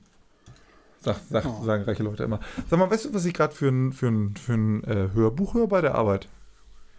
[1.02, 1.64] Sag, sag, Oh.
[1.64, 2.40] Sagen reiche Leute immer.
[2.70, 5.54] Sag mal, weißt du, was ich gerade für ein, für ein, für ein äh, Hörbuch
[5.54, 6.28] höre bei der Arbeit?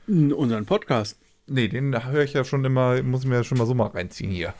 [0.08, 1.18] Unseren Podcast.
[1.46, 4.30] Nee, den höre ich ja schon immer, muss mir ja schon mal so mal reinziehen
[4.30, 4.54] hier.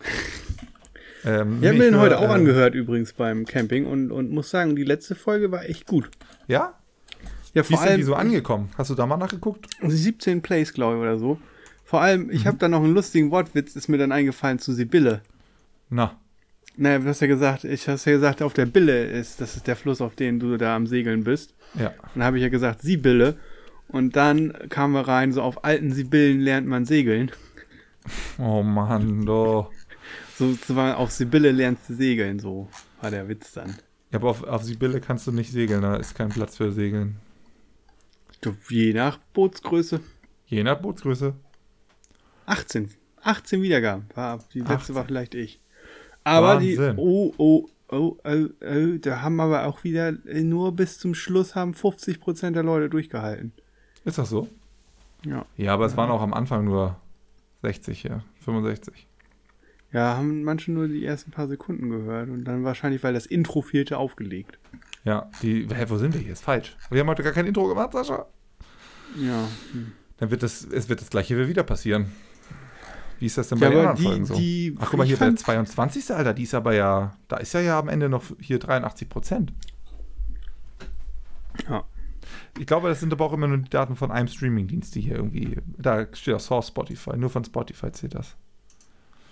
[1.24, 4.50] ähm, Ich habe mir den heute auch äh, angehört übrigens beim Camping und, und muss
[4.50, 6.10] sagen, die letzte Folge war echt gut.
[6.46, 6.74] Ja?
[7.54, 8.70] Ja, Wie vor ist denn allem die so angekommen?
[8.78, 9.66] Hast du da mal nachgeguckt?
[9.82, 11.38] 17 Plays, glaube ich, oder so.
[11.84, 15.22] Vor allem, ich habe da noch einen lustigen Wortwitz, ist mir dann eingefallen zu Sibylle.
[15.88, 16.18] Na,
[16.80, 19.66] Naja, du hast ja gesagt, ich hast ja gesagt, auf der Bille ist, das ist
[19.66, 21.54] der Fluss, auf dem du da am Segeln bist.
[21.74, 21.92] ja.
[22.14, 23.36] Dann habe ich ja gesagt, Sibylle.
[23.88, 27.32] Und dann kamen wir rein, so auf alten Sibyllen lernt man segeln.
[28.38, 29.72] Oh Mann, doch.
[30.36, 32.68] So, auf Sibylle lernst du segeln, so
[33.00, 33.70] war der Witz dann.
[34.12, 37.16] Ja, aber auf, auf Sibylle kannst du nicht segeln, da ist kein Platz für Segeln.
[38.40, 40.00] Du, Je nach Bootsgröße.
[40.46, 41.34] Je nach Bootsgröße.
[42.46, 42.90] 18.
[43.22, 44.06] 18 Wiedergaben.
[44.14, 44.94] War, die letzte 18.
[44.94, 45.60] war vielleicht ich.
[46.28, 46.96] Aber Wahnsinn.
[46.96, 47.02] die.
[47.02, 51.54] Oh, oh, oh, oh, oh, da haben aber auch wieder äh, nur bis zum Schluss
[51.54, 53.52] haben 50% der Leute durchgehalten.
[54.04, 54.48] Ist das so?
[55.24, 55.44] Ja.
[55.56, 56.96] Ja, aber es waren auch am Anfang nur
[57.62, 58.22] 60, ja.
[58.44, 59.06] 65.
[59.92, 63.62] Ja, haben manche nur die ersten paar Sekunden gehört und dann wahrscheinlich, weil das Intro
[63.62, 64.58] fehlte, aufgelegt.
[65.04, 65.66] Ja, die.
[65.72, 66.32] Hä, wo sind wir hier?
[66.32, 66.76] Ist falsch.
[66.90, 68.26] Wir haben heute gar kein Intro gemacht, Sascha.
[69.16, 69.48] Ja.
[69.72, 69.92] hm.
[70.18, 72.12] Dann wird das, es wird das gleiche wieder passieren.
[73.18, 74.34] Wie ist das denn Ja, bei den anderen die- Folgen so?
[74.34, 76.14] die- Ach, guck mal, hier der fand- 22.
[76.14, 79.52] Alter, die ist aber ja, da ist ja ja am Ende noch hier 83 Prozent.
[81.68, 81.84] Ja.
[82.58, 85.16] Ich glaube, das sind aber auch immer nur die Daten von einem Streamingdienst, die hier
[85.16, 88.36] irgendwie, da steht auch Source Spotify, nur von Spotify zählt das.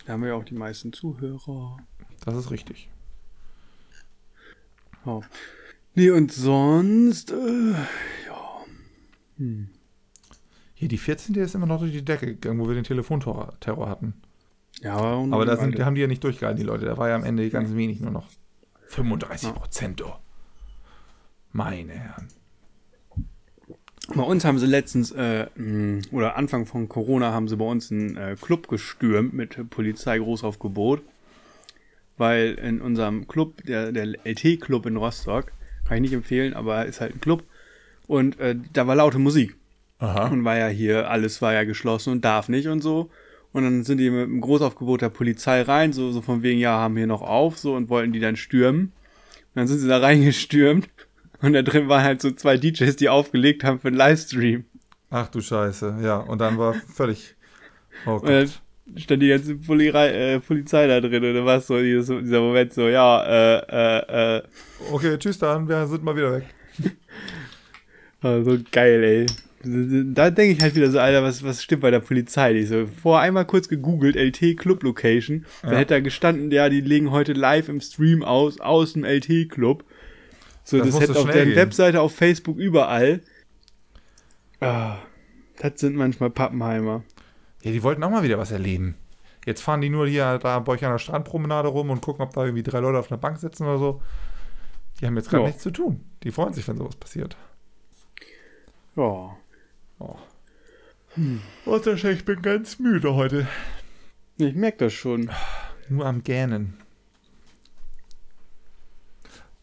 [0.06, 1.76] Da haben wir ja auch die meisten Zuhörer.
[2.24, 2.88] Das ist richtig.
[5.04, 5.20] Ja.
[5.94, 7.72] Nee, und sonst, äh,
[8.26, 8.64] ja.
[9.38, 9.68] Hm.
[10.78, 11.34] Hier, die 14.
[11.36, 14.12] ist immer noch durch die Decke gegangen, wo wir den Telefonterror Terror hatten.
[14.82, 16.84] Ja, aber, Aber da sind, haben die ja nicht durchgehalten, die Leute.
[16.84, 18.28] Da war ja am Ende ganz wenig nur noch.
[18.88, 20.16] 35 Prozent, oh.
[21.50, 22.28] Meine Herren.
[24.14, 27.90] Bei uns haben sie letztens, äh, mh, oder Anfang von Corona, haben sie bei uns
[27.90, 31.00] einen äh, Club gestürmt mit Polizei Großaufgebot.
[32.18, 35.52] Weil in unserem Club, der, der LT-Club in Rostock,
[35.86, 37.44] kann ich nicht empfehlen, aber ist halt ein Club.
[38.06, 39.56] Und äh, da war laute Musik.
[39.98, 40.28] Aha.
[40.28, 43.10] Und war ja hier, alles war ja geschlossen und darf nicht und so.
[43.52, 46.72] Und dann sind die mit einem Großaufgebot der Polizei rein, so, so von wegen, ja,
[46.78, 48.80] haben hier noch auf, so, und wollten die dann stürmen.
[48.90, 48.92] Und
[49.54, 50.88] dann sind sie da reingestürmt.
[51.40, 54.64] Und da drin waren halt so zwei DJs, die aufgelegt haben für einen Livestream.
[55.10, 56.18] Ach du Scheiße, ja.
[56.18, 57.34] Und dann war völlig.
[58.04, 58.62] Oh Und dann Gott.
[59.00, 62.40] stand die ganze Polirei, äh, Polizei da drin und dann war es so dieses, dieser
[62.40, 64.42] Moment so, ja, äh, äh, äh,
[64.92, 66.44] Okay, tschüss dann, wir sind mal wieder weg.
[68.20, 69.26] war so geil, ey.
[69.62, 72.52] Da denke ich halt wieder so, Alter, was, was stimmt bei der Polizei?
[72.54, 75.44] Ich so, vorher einmal kurz gegoogelt, LT Club Location.
[75.62, 75.78] Da Ja.
[75.78, 79.84] hätte da gestanden, ja, die legen heute live im Stream aus, aus dem LT Club.
[80.62, 81.56] So, Das das, hätte auf deren gehen.
[81.56, 83.20] Webseite, auf Facebook, überall.
[84.60, 84.98] Ah,
[85.58, 87.02] das sind manchmal Pappenheimer.
[87.62, 88.94] Ja, die wollten auch mal wieder was erleben.
[89.46, 92.32] Jetzt fahren die nur hier da bei euch an der Strandpromenade rum und gucken, ob
[92.34, 94.02] da irgendwie drei Leute auf einer Bank sitzen oder so.
[95.00, 96.00] Die haben jetzt gerade nichts zu tun.
[96.24, 97.36] Die freuen sich, wenn sowas passiert.
[98.96, 99.36] Ja.
[99.98, 100.16] Oh.
[101.64, 103.46] Oh, Sascha, ich bin ganz müde heute.
[104.36, 105.30] Ich merke das schon.
[105.88, 106.74] Nur am Gähnen.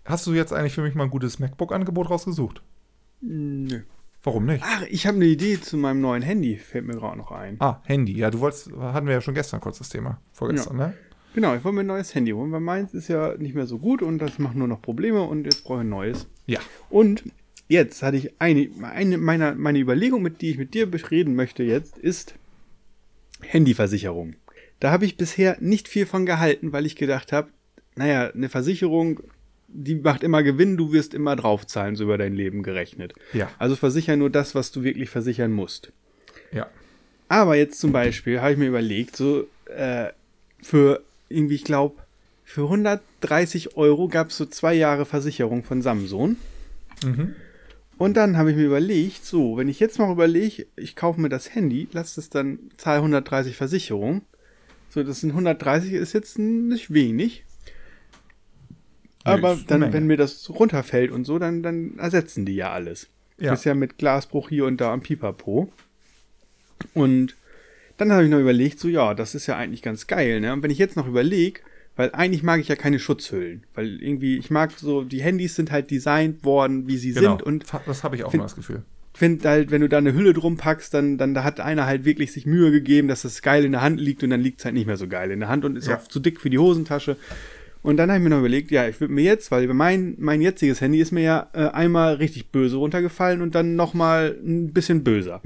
[0.05, 2.61] Hast du jetzt eigentlich für mich mal ein gutes MacBook-Angebot rausgesucht?
[3.21, 3.81] Nö.
[4.23, 4.63] Warum nicht?
[4.65, 7.57] Ach, ich habe eine Idee zu meinem neuen Handy, fällt mir gerade noch ein.
[7.59, 8.13] Ah, Handy.
[8.13, 10.19] Ja, du wolltest, hatten wir ja schon gestern kurz das Thema.
[10.31, 10.93] Vorgestern, ne?
[11.33, 13.79] Genau, ich wollte mir ein neues Handy holen, weil meins ist ja nicht mehr so
[13.79, 16.27] gut und das macht nur noch Probleme und jetzt brauche ich ein neues.
[16.45, 16.59] Ja.
[16.89, 17.23] Und
[17.67, 21.63] jetzt hatte ich eine, eine meiner, meine Überlegung, mit die ich mit dir bereden möchte
[21.63, 22.35] jetzt, ist
[23.41, 24.35] Handyversicherung.
[24.79, 27.49] Da habe ich bisher nicht viel von gehalten, weil ich gedacht habe,
[27.95, 29.21] naja, eine Versicherung,
[29.67, 33.13] die macht immer Gewinn, du wirst immer draufzahlen, so über dein Leben gerechnet.
[33.33, 33.49] Ja.
[33.59, 35.91] Also versicher nur das, was du wirklich versichern musst.
[36.51, 36.67] Ja.
[37.29, 40.09] Aber jetzt zum Beispiel habe ich mir überlegt, so äh,
[40.61, 41.95] für irgendwie, ich glaube,
[42.43, 46.35] für 130 Euro gab es so zwei Jahre Versicherung von Samsung.
[47.03, 47.35] Mhm.
[47.97, 51.29] Und dann habe ich mir überlegt, so, wenn ich jetzt noch überlege, ich kaufe mir
[51.29, 54.23] das Handy, lasse es dann, zahle 130 Versicherung.
[54.89, 57.45] So, das sind 130, ist jetzt nicht wenig.
[59.23, 59.93] Aber dann, Menge.
[59.93, 63.07] wenn mir das runterfällt und so, dann, dann ersetzen die ja alles.
[63.39, 63.51] Ja.
[63.51, 65.71] Das ist ja mit Glasbruch hier und da am Pipapo.
[66.93, 67.35] Und
[67.97, 70.51] dann habe ich noch überlegt, so, ja, das ist ja eigentlich ganz geil, ne?
[70.51, 71.61] Und wenn ich jetzt noch überlege,
[71.95, 75.71] weil eigentlich mag ich ja keine Schutzhüllen, weil irgendwie, ich mag so, die Handys sind
[75.71, 77.31] halt designt worden, wie sie Genau.
[77.37, 78.83] sind und das habe ich auch Find- mal das Gefühl.
[79.13, 82.03] finde halt, wenn du da eine Hülle drum packst, dann, dann da hat einer halt
[82.03, 84.65] wirklich sich Mühe gegeben, dass das geil in der Hand liegt und dann liegt es
[84.65, 85.97] halt nicht mehr so geil in der Hand und ist Ja.
[85.97, 87.15] auch zu dick für die Hosentasche.
[87.83, 90.41] Und dann habe ich mir noch überlegt, ja, ich würde mir jetzt, weil mein, mein
[90.41, 95.03] jetziges Handy ist mir ja äh, einmal richtig böse runtergefallen und dann nochmal ein bisschen
[95.03, 95.41] böser.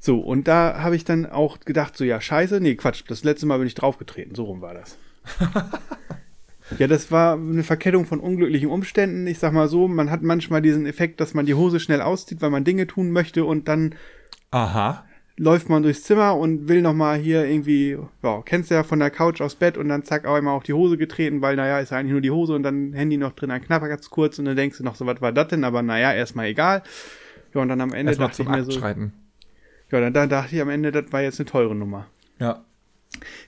[0.00, 3.46] So, und da habe ich dann auch gedacht, so, ja, scheiße, nee, Quatsch, das letzte
[3.46, 4.98] Mal bin ich draufgetreten, so rum war das.
[6.78, 9.26] ja, das war eine Verkettung von unglücklichen Umständen.
[9.26, 12.40] Ich sag mal so, man hat manchmal diesen Effekt, dass man die Hose schnell auszieht,
[12.42, 13.94] weil man Dinge tun möchte und dann
[14.50, 15.04] Aha.
[15.36, 18.98] läuft man durchs Zimmer und will noch mal hier irgendwie, ja, kennst du ja von
[18.98, 21.80] der Couch aufs Bett und dann zack, auch einmal auf die Hose getreten, weil naja,
[21.80, 24.38] ist ja eigentlich nur die Hose und dann Handy noch drin, ein Knapper ganz kurz
[24.38, 25.64] und dann denkst du noch so, was war das denn?
[25.64, 26.82] Aber naja, erstmal egal.
[27.54, 29.12] Ja, und dann am Ende Erstmal dachte ich mir so, schreiten.
[29.90, 32.06] ja, dann, dann dachte ich am Ende, das war jetzt eine teure Nummer.
[32.38, 32.64] Ja.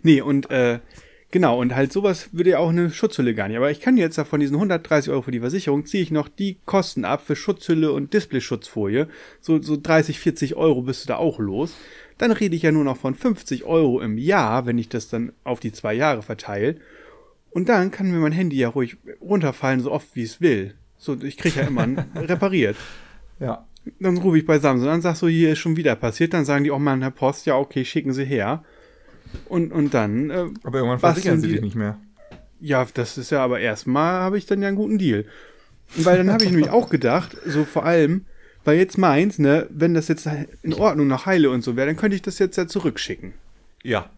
[0.03, 0.81] Nee, und äh,
[1.35, 3.57] genau, und halt sowas würde ja auch eine Schutzhülle gar nicht.
[3.57, 6.59] Aber ich kann jetzt von diesen 130 Euro für die Versicherung, ziehe ich noch die
[6.65, 9.09] Kosten ab für Schutzhülle und Displayschutzfolie.
[9.41, 11.75] So, so 30, 40 Euro bist du da auch los.
[12.19, 15.33] Dann rede ich ja nur noch von 50 Euro im Jahr, wenn ich das dann
[15.43, 16.77] auf die zwei Jahre verteile.
[17.51, 20.75] Und dann kann mir mein Handy ja ruhig runterfallen, so oft wie es will.
[20.97, 22.77] So, ich kriege ja immer ein repariert.
[23.41, 23.67] Ja.
[23.99, 26.33] Dann rufe ich bei Samsung an, sag so, hier ist schon wieder passiert.
[26.33, 28.63] Dann sagen die auch mal, Herr Post, ja, okay, schicken Sie her.
[29.49, 31.99] Und, und dann, äh, Aber irgendwann versichern sie dich nicht mehr.
[32.61, 35.25] ja, das ist ja aber erstmal habe ich dann ja einen guten Deal.
[35.97, 38.25] Weil dann habe ich nämlich auch gedacht, so vor allem,
[38.65, 40.27] weil jetzt meins, ne, wenn das jetzt
[40.63, 43.35] in Ordnung nach Heile und so wäre, dann könnte ich das jetzt ja zurückschicken.
[43.83, 44.09] Ja.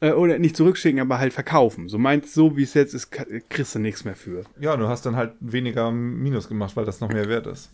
[0.00, 1.88] Äh, oder nicht zurückschicken, aber halt verkaufen.
[1.88, 3.10] So meins, so wie es jetzt ist,
[3.48, 4.42] kriegst du nichts mehr für.
[4.58, 7.70] Ja, du hast dann halt weniger Minus gemacht, weil das noch mehr wert ist.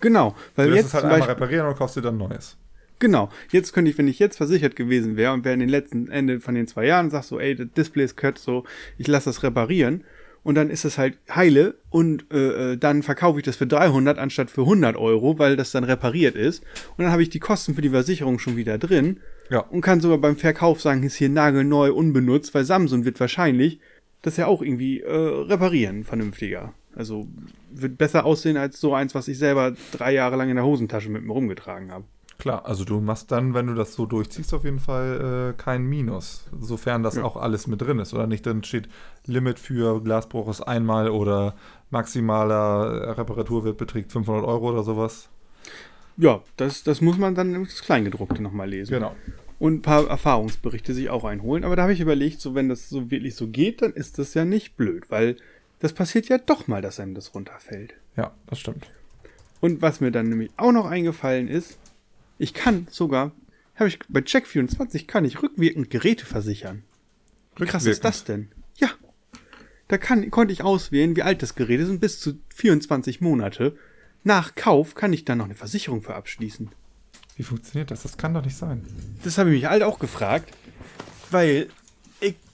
[0.00, 2.56] Genau, weil Du jetzt es halt einmal Beispiel, reparieren und kaufst dir dann neues.
[3.00, 3.30] Genau.
[3.50, 6.38] Jetzt könnte ich, wenn ich jetzt versichert gewesen wäre und wäre in den letzten Ende
[6.38, 8.62] von den zwei Jahren, sag so, ey, das Display ist cut, so,
[8.98, 10.04] ich lasse das reparieren.
[10.42, 14.18] Und dann ist es halt heile und äh, äh, dann verkaufe ich das für 300
[14.18, 16.62] anstatt für 100 Euro, weil das dann repariert ist.
[16.96, 19.18] Und dann habe ich die Kosten für die Versicherung schon wieder drin
[19.50, 19.60] Ja.
[19.60, 23.80] und kann sogar beim Verkauf sagen, ist hier nagelneu, unbenutzt, weil Samsung wird wahrscheinlich
[24.22, 26.72] das ja auch irgendwie äh, reparieren, vernünftiger.
[26.94, 27.28] Also
[27.70, 31.10] wird besser aussehen als so eins, was ich selber drei Jahre lang in der Hosentasche
[31.10, 32.04] mit mir rumgetragen habe.
[32.40, 35.84] Klar, also du machst dann, wenn du das so durchziehst, auf jeden Fall äh, kein
[35.84, 36.46] Minus.
[36.58, 37.22] Sofern das Ja.
[37.24, 38.14] auch alles mit drin ist.
[38.14, 38.88] Oder nicht drin steht,
[39.26, 41.54] Limit für Glasbruch ist einmal oder
[41.90, 45.28] maximaler Reparaturwert beträgt 500 Euro oder sowas.
[46.16, 48.92] Ja, das, das muss man dann ins Kleingedruckte nochmal lesen.
[48.94, 49.14] Genau.
[49.58, 51.64] Und ein paar Erfahrungsberichte sich auch einholen.
[51.64, 54.32] Aber da habe ich überlegt, so wenn das so wirklich so geht, dann ist das
[54.34, 55.36] ja nicht blöd, weil
[55.80, 57.94] das passiert ja doch mal, dass einem das runterfällt.
[58.16, 58.90] Ja, das stimmt.
[59.60, 61.78] Und was mir dann nämlich auch noch eingefallen ist,
[62.40, 63.32] ich kann sogar,
[63.76, 66.82] habe ich bei Check24 kann ich rückwirkend Geräte versichern.
[67.56, 68.48] Wie krass ist das denn?
[68.76, 68.88] Ja.
[69.88, 73.76] Da kann, konnte ich auswählen, wie alt das Gerät ist und bis zu 24 Monate
[74.24, 76.70] nach Kauf kann ich dann noch eine Versicherung für abschließen.
[77.36, 78.02] Wie funktioniert das?
[78.02, 78.86] Das kann doch nicht sein.
[79.22, 80.50] Das habe ich mich halt auch gefragt,
[81.30, 81.68] weil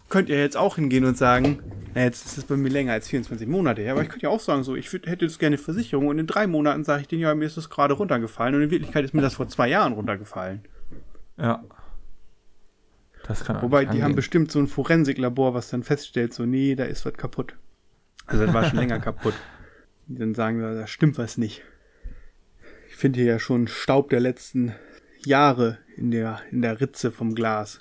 [0.09, 1.61] könnte ja jetzt auch hingehen und sagen,
[1.95, 4.31] na jetzt ist es bei mir länger als 24 Monate her, aber ich könnte ja
[4.31, 7.23] auch sagen, so, ich hätte jetzt gerne Versicherung und in drei Monaten sage ich denen,
[7.23, 9.95] ja, mir ist das gerade runtergefallen und in Wirklichkeit ist mir das vor zwei Jahren
[9.95, 10.61] runtergefallen.
[11.38, 11.64] Ja.
[13.27, 16.85] Das kann Wobei, die haben bestimmt so ein Forensiklabor, was dann feststellt, so, nee, da
[16.85, 17.57] ist was kaputt.
[18.27, 19.35] Also das war schon länger kaputt.
[20.07, 21.62] Die dann sagen, da da stimmt was nicht.
[22.88, 24.75] Ich finde hier ja schon Staub der letzten
[25.25, 27.81] Jahre in der, in der Ritze vom Glas.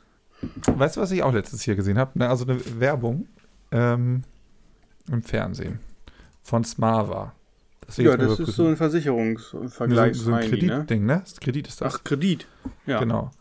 [0.67, 2.17] Weißt du, was ich auch letztes hier gesehen habe?
[2.19, 3.27] Ne, also eine Werbung
[3.71, 4.23] ähm,
[5.11, 5.79] im Fernsehen
[6.41, 7.33] von Smava.
[7.85, 10.15] Das Ja, das ist so ein so, Versicherungsvergleich.
[10.17, 11.21] so ein Kreditding, ne?
[11.23, 11.95] Das Kredit ist das.
[11.95, 12.47] Ach, Kredit.
[12.85, 12.99] Ja.
[12.99, 13.31] Genau.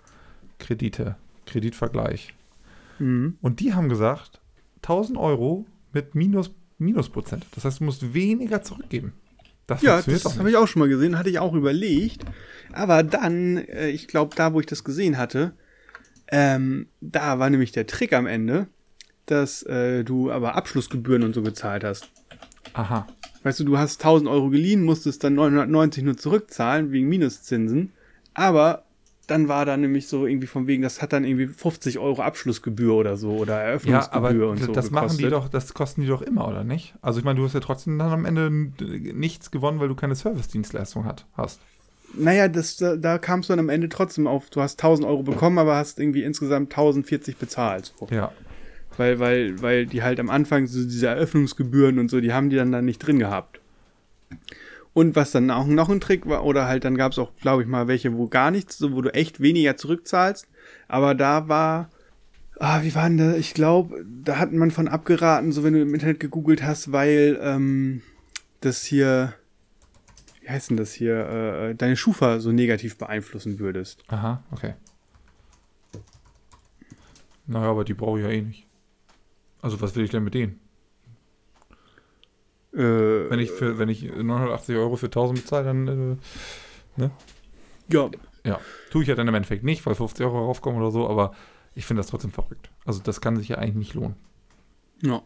[0.59, 1.17] Kredite.
[1.47, 2.35] Kreditvergleich.
[2.99, 3.39] Mhm.
[3.41, 4.41] Und die haben gesagt,
[4.83, 7.47] 1000 Euro mit Minus, Minusprozent.
[7.55, 9.15] Das heißt, du musst weniger zurückgeben.
[9.67, 12.25] Das Ja, das habe ich auch schon mal gesehen, hatte ich auch überlegt.
[12.73, 15.55] Aber dann, äh, ich glaube, da, wo ich das gesehen hatte,
[16.29, 18.67] ähm, da war nämlich der Trick am Ende,
[19.27, 22.11] dass äh, du aber Abschlussgebühren und so gezahlt hast.
[22.73, 23.07] Aha.
[23.43, 27.93] Weißt du, du hast 1000 Euro geliehen, musstest dann 990 nur zurückzahlen wegen Minuszinsen.
[28.33, 28.85] Aber
[29.27, 32.95] dann war da nämlich so irgendwie von wegen, das hat dann irgendwie 50 Euro Abschlussgebühr
[32.95, 34.73] oder so oder Ja, Eröffnungsgebühr aber und so.
[34.73, 35.33] das machen die gekostet.
[35.33, 36.95] doch, das kosten die doch immer, oder nicht?
[37.01, 40.15] Also ich meine, du hast ja trotzdem dann am Ende nichts gewonnen, weil du keine
[40.15, 41.61] Service-Dienstleistung hat, hast.
[42.17, 45.23] Naja, das, da, da kamst du dann am Ende trotzdem auf, du hast 1000 Euro
[45.23, 47.95] bekommen, aber hast irgendwie insgesamt 1040 bezahlt.
[47.99, 48.09] So.
[48.11, 48.33] Ja.
[48.97, 52.57] Weil, weil, weil die halt am Anfang so diese Eröffnungsgebühren und so, die haben die
[52.57, 53.61] dann, dann nicht drin gehabt.
[54.93, 57.63] Und was dann auch noch ein Trick war, oder halt dann gab es auch, glaube
[57.63, 60.47] ich mal, welche, wo gar nichts, so wo du echt weniger zurückzahlst.
[60.87, 61.91] Aber da war,
[62.61, 63.35] ah, wie war denn da?
[63.35, 67.39] Ich glaube, da hat man von abgeraten, so wenn du im Internet gegoogelt hast, weil
[67.43, 68.03] ähm,
[68.61, 69.35] das hier,
[70.45, 74.05] wie heißt denn das hier, äh, deine Schufa so negativ beeinflussen würdest.
[74.09, 74.75] Aha, okay.
[77.47, 78.67] Naja, aber die brauche ich ja eh nicht.
[79.63, 80.61] Also was will ich denn mit denen?
[82.75, 82.79] Äh,
[83.31, 86.19] Wenn ich für, wenn ich 980 Euro für 1000 bezahle, dann
[86.99, 87.09] äh,
[87.89, 88.11] ja,
[88.45, 91.35] ja, tue ich ja dann im Endeffekt nicht, weil 50 Euro raufkommen oder so, aber
[91.75, 92.71] ich finde das trotzdem verrückt.
[92.85, 94.17] Also das kann sich ja eigentlich nicht lohnen.
[95.03, 95.23] ja.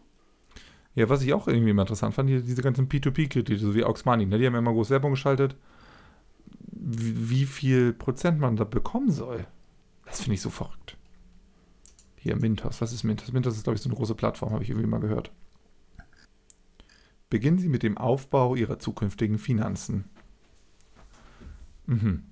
[0.99, 4.03] Ja, was ich auch irgendwie immer interessant fand, hier diese ganzen P2P-Kredite, so wie Aux
[4.03, 4.37] ne?
[4.37, 5.55] die haben ja immer groß Werbung geschaltet,
[6.73, 9.47] wie, wie viel Prozent man da bekommen soll.
[10.05, 10.97] Das finde ich so verrückt.
[12.17, 13.31] Hier, Mintos, was ist Mintos?
[13.31, 15.31] Mintos ist, glaube ich, so eine große Plattform, habe ich irgendwie mal gehört.
[17.29, 20.03] Beginnen Sie mit dem Aufbau Ihrer zukünftigen Finanzen.
[21.85, 22.23] Mhm.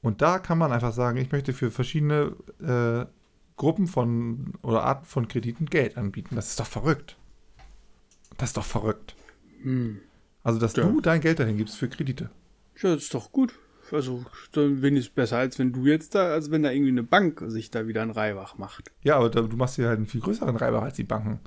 [0.00, 3.04] Und da kann man einfach sagen, ich möchte für verschiedene äh,
[3.56, 6.34] Gruppen von oder Arten von Krediten Geld anbieten.
[6.34, 7.18] Das ist doch verrückt.
[8.38, 9.14] Das ist doch verrückt.
[9.62, 9.98] Hm.
[10.42, 10.84] Also, dass Ja.
[10.84, 12.30] du dein Geld dahin gibst für Kredite.
[12.82, 13.54] Ja, das ist doch gut.
[13.92, 17.42] Also, dann wenigstens besser, als wenn du jetzt da, als wenn da irgendwie eine Bank
[17.46, 18.90] sich da wieder ein Reibach macht.
[19.02, 21.38] Ja, aber da, du machst dir halt einen viel größeren Reibach als die Banken.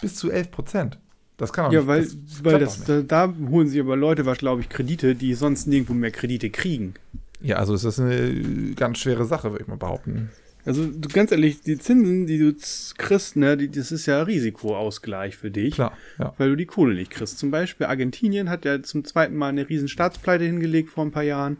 [0.00, 0.98] Bis zu 11 Prozent.
[1.36, 1.88] Das kann doch ja, nicht.
[1.88, 3.10] weil, das weil das, doch nicht.
[3.12, 6.50] da, da holen sie aber Leute, was glaube ich, Kredite, die sonst nirgendwo mehr Kredite
[6.50, 6.94] kriegen.
[7.40, 10.30] Ja, also ist das eine ganz schwere Sache, würde ich mal behaupten.
[10.66, 12.54] Also, du, ganz ehrlich, die Zinsen, die du
[12.96, 15.74] kriegst, ne, die, das ist ja Risikoausgleich für dich.
[15.74, 16.32] Klar, ja.
[16.38, 17.38] Weil du die Kohle nicht kriegst.
[17.38, 21.22] Zum Beispiel Argentinien hat ja zum zweiten Mal eine riesen Staatspleite hingelegt vor ein paar
[21.22, 21.58] Jahren.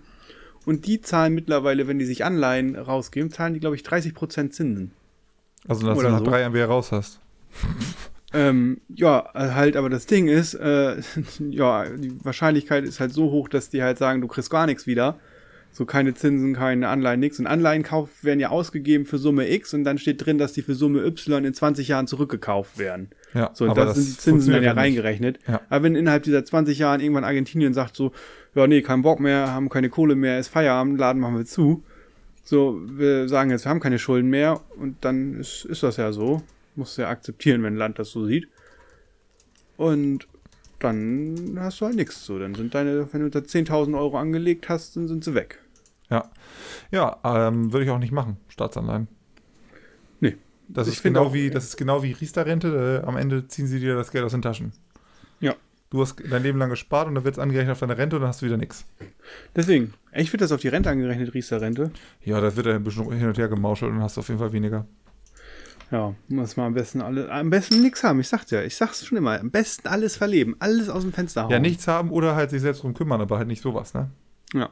[0.64, 4.92] Und die zahlen mittlerweile, wenn die sich Anleihen rausgeben, zahlen die, glaube ich, 30% Zinsen.
[5.68, 6.24] Also, dass Oder du nach so.
[6.26, 7.20] drei Jahren wieder raus hast.
[8.34, 10.96] Ähm, ja, äh, halt, aber das Ding ist, äh,
[11.38, 14.86] ja, die Wahrscheinlichkeit ist halt so hoch, dass die halt sagen, du kriegst gar nichts
[14.88, 15.20] wieder.
[15.76, 17.40] So keine Zinsen, keine Anleihen, nichts.
[17.40, 20.76] Und Anleihenkauf werden ja ausgegeben für Summe X und dann steht drin, dass die für
[20.76, 23.08] Summe Y in 20 Jahren zurückgekauft werden.
[23.34, 24.80] Ja, So, und aber das, das sind die Zinsen dann ja nicht.
[24.80, 25.40] reingerechnet.
[25.48, 25.60] Ja.
[25.68, 28.12] Aber wenn innerhalb dieser 20 Jahren irgendwann Argentinien sagt so,
[28.54, 31.82] ja, nee, kein Bock mehr, haben keine Kohle mehr, ist Feierabend, Laden machen wir zu.
[32.44, 36.12] So, wir sagen jetzt, wir haben keine Schulden mehr und dann ist, ist das ja
[36.12, 36.42] so.
[36.76, 38.46] Musst du ja akzeptieren, wenn ein Land das so sieht.
[39.76, 40.28] Und
[40.78, 42.38] dann hast du halt nichts so.
[42.38, 45.58] Dann sind deine, wenn du da 10.000 Euro angelegt hast, dann sind sie weg.
[46.10, 46.30] Ja,
[46.90, 49.08] ja ähm, würde ich auch nicht machen, Staatsanleihen.
[50.20, 50.36] Nee.
[50.68, 53.02] Das Ich ist, finde genau auch- wie, das ist genau wie Riester-Rente.
[53.02, 54.72] Äh, am Ende ziehen sie dir das Geld aus den Taschen.
[55.40, 55.54] Ja.
[55.90, 58.22] Du hast dein Leben lang gespart und dann wird es angerechnet auf deine Rente und
[58.22, 58.84] dann hast du wieder nichts.
[59.54, 61.90] Deswegen, ich wird das auf die Rente angerechnet, Riester-Rente.
[62.22, 64.28] Ja, das wird dann ein bisschen hin und her gemauschelt und dann hast du auf
[64.28, 64.86] jeden Fall weniger.
[65.90, 68.18] Ja, muss man am besten alle, am besten nichts haben.
[68.18, 69.38] Ich sag's ja, ich sag's schon immer.
[69.38, 71.50] Am besten alles verleben, alles aus dem Fenster hauen.
[71.50, 74.10] Ja, nichts haben oder halt sich selbst drum kümmern, aber halt nicht sowas, ne?
[74.54, 74.70] Ja.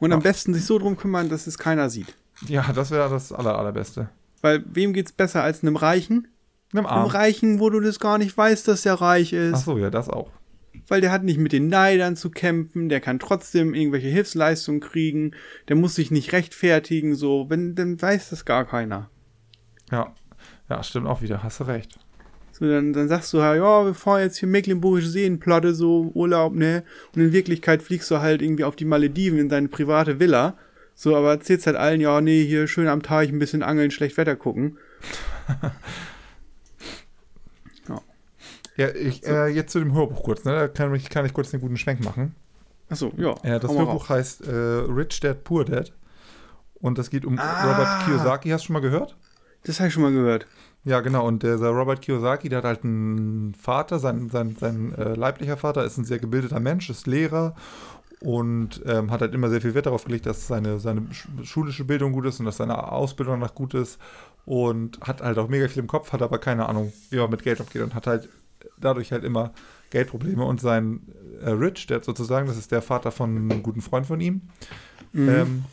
[0.00, 0.24] Und am Ja.
[0.24, 2.14] besten sich so drum kümmern, dass es keiner sieht.
[2.48, 4.08] Ja, das wäre das aller, allerbeste.
[4.40, 6.26] Weil wem geht's besser als einem Reichen?
[6.72, 7.06] Einem Arm.
[7.08, 9.54] Reichen, wo du das gar nicht weißt, dass der reich ist.
[9.56, 10.30] Ach so, ja, das auch.
[10.88, 15.32] Weil der hat nicht mit den Neidern zu kämpfen, der kann trotzdem irgendwelche Hilfsleistungen kriegen,
[15.68, 19.10] der muss sich nicht rechtfertigen, so, wenn, dann weiß das gar keiner.
[19.90, 20.14] Ja.
[20.68, 21.42] Ja, stimmt auch wieder.
[21.42, 21.98] Hast du recht.
[22.60, 26.54] So, dann, dann sagst du halt, ja, wir fahren jetzt hier Mecklenburgische Seenplatte, so Urlaub,
[26.54, 26.84] ne?
[27.14, 30.56] Und in Wirklichkeit fliegst du halt irgendwie auf die Malediven in deine private Villa.
[30.94, 34.16] So, aber erzählst halt allen, ja, nee, hier schön am Teich ein bisschen angeln, schlecht
[34.18, 34.78] Wetter gucken.
[38.76, 40.52] Ja, ich, äh, jetzt zu dem Hörbuch kurz, ne?
[40.52, 42.34] Da kann ich, kann ich kurz einen guten Schwenk machen.
[42.88, 43.34] Achso, ja.
[43.44, 45.92] Ja, das Hörbuch heißt äh, Rich Dad Poor Dad.
[46.74, 47.64] Und das geht um Ah.
[47.70, 48.48] Robert Kiyosaki.
[48.48, 49.16] Hast du schon mal gehört?
[49.64, 50.46] Das habe ich schon mal gehört.
[50.84, 51.26] Ja, genau.
[51.26, 55.84] Und dieser Robert Kiyosaki, der hat halt einen Vater, sein, sein, sein äh, leiblicher Vater
[55.84, 57.54] ist ein sehr gebildeter Mensch, ist Lehrer
[58.20, 61.84] und ähm, hat halt immer sehr viel Wert darauf gelegt, dass seine, seine sch- schulische
[61.84, 63.98] Bildung gut ist und dass seine Ausbildung noch gut ist
[64.46, 67.42] und hat halt auch mega viel im Kopf, hat aber keine Ahnung, wie man mit
[67.42, 68.28] Geld umgeht und hat halt
[68.78, 69.52] dadurch halt immer
[69.90, 71.00] Geldprobleme und sein
[71.42, 74.42] äh, Rich, der sozusagen, das ist der Vater von einem guten Freund von ihm,
[75.12, 75.28] Mhm.
[75.28, 75.64] ähm,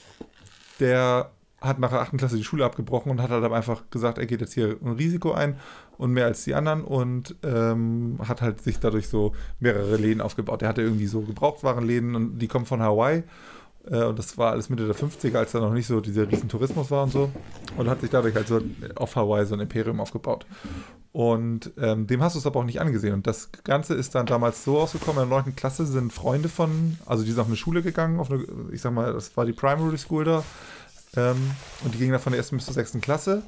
[0.80, 1.30] der
[1.60, 2.18] hat nach der 8.
[2.18, 5.32] Klasse die Schule abgebrochen und hat halt einfach gesagt, er geht jetzt hier ein Risiko
[5.32, 5.58] ein
[5.98, 10.62] und mehr als die anderen und ähm, hat halt sich dadurch so mehrere Läden aufgebaut.
[10.62, 13.24] Er hatte irgendwie so Gebrauchtwarenläden und die kommen von Hawaii
[13.90, 16.50] Äh, und das war alles Mitte der 50er, als da noch nicht so dieser riesen
[16.50, 17.32] Tourismus war und so.
[17.78, 18.62] Und hat sich dadurch halt so
[18.96, 20.46] auf Hawaii so ein Imperium aufgebaut.
[21.14, 23.14] Und ähm, dem hast du es aber auch nicht angesehen.
[23.14, 25.56] Und das Ganze ist dann damals so ausgekommen, in der 9.
[25.56, 28.94] Klasse sind Freunde von, also die sind auf eine Schule gegangen, auf eine, ich sag
[28.94, 30.44] mal, das war die Primary School da.
[31.16, 31.52] Ähm,
[31.84, 33.44] und die gingen dann von der ersten bis zur sechsten Klasse.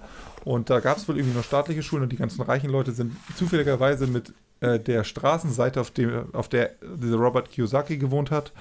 [0.45, 3.15] Und da gab es wohl irgendwie nur staatliche Schulen und die ganzen reichen Leute sind
[3.35, 8.51] zufälligerweise mit äh, der Straßenseite, auf, dem, auf der dieser Robert Kiyosaki gewohnt hat,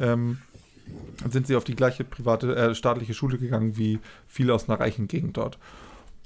[0.00, 0.38] ähm,
[1.28, 5.08] sind sie auf die gleiche private, äh, staatliche Schule gegangen wie viele aus einer reichen
[5.08, 5.58] Gegend dort.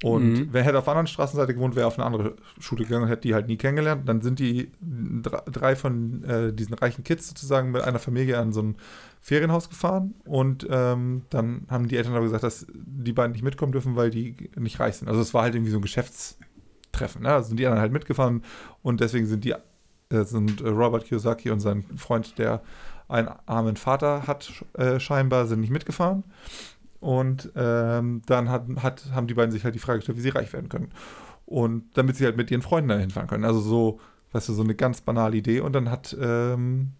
[0.02, 0.48] Und mhm.
[0.52, 3.22] wer hätte auf der anderen Straßenseite gewohnt, wäre auf eine andere Schule gegangen und hätte
[3.22, 4.08] die halt nie kennengelernt.
[4.08, 8.62] Dann sind die drei von äh, diesen reichen Kids sozusagen mit einer Familie an so
[8.62, 8.76] ein
[9.20, 13.72] Ferienhaus gefahren und ähm, dann haben die Eltern aber gesagt, dass die beiden nicht mitkommen
[13.72, 15.08] dürfen, weil die nicht reich sind.
[15.08, 17.22] Also es war halt irgendwie so ein Geschäftstreffen.
[17.22, 17.32] Ne?
[17.32, 18.42] Also sind die anderen halt mitgefahren
[18.82, 19.54] und deswegen sind die
[20.10, 22.62] äh, sind Robert Kiyosaki und sein Freund, der
[23.08, 26.24] einen armen Vater hat, äh, scheinbar, sind nicht mitgefahren.
[27.00, 30.28] Und ähm, dann hat, hat, haben die beiden sich halt die Frage gestellt, wie sie
[30.30, 30.90] reich werden können.
[31.46, 33.44] Und damit sie halt mit ihren Freunden dahin fahren können.
[33.44, 34.00] Also so,
[34.32, 35.60] weißt du, so eine ganz banale Idee.
[35.60, 36.92] Und dann hat ähm,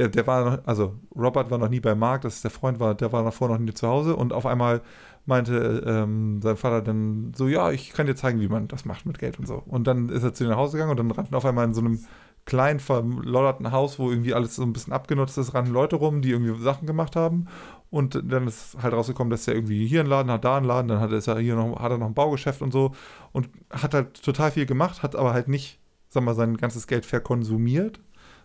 [0.00, 2.94] der, der war also Robert war noch nie bei Mark, das ist der Freund, war,
[2.94, 4.80] der war davor noch nie zu Hause und auf einmal
[5.26, 9.04] meinte ähm, sein Vater dann so, ja, ich kann dir zeigen, wie man das macht
[9.04, 9.62] mit Geld und so.
[9.66, 11.74] Und dann ist er zu ihnen nach Hause gegangen und dann rannten auf einmal in
[11.74, 12.00] so einem
[12.46, 16.30] kleinen, verlodderten Haus, wo irgendwie alles so ein bisschen abgenutzt ist, rannten Leute rum, die
[16.30, 17.46] irgendwie Sachen gemacht haben.
[17.90, 20.88] Und dann ist halt rausgekommen, dass er irgendwie hier einen Laden hat, da einen Laden,
[20.88, 22.92] dann hat er hier noch, hat er noch ein Baugeschäft und so
[23.32, 27.04] und hat halt total viel gemacht, hat aber halt nicht, sag mal, sein ganzes Geld
[27.04, 28.00] verkonsumiert,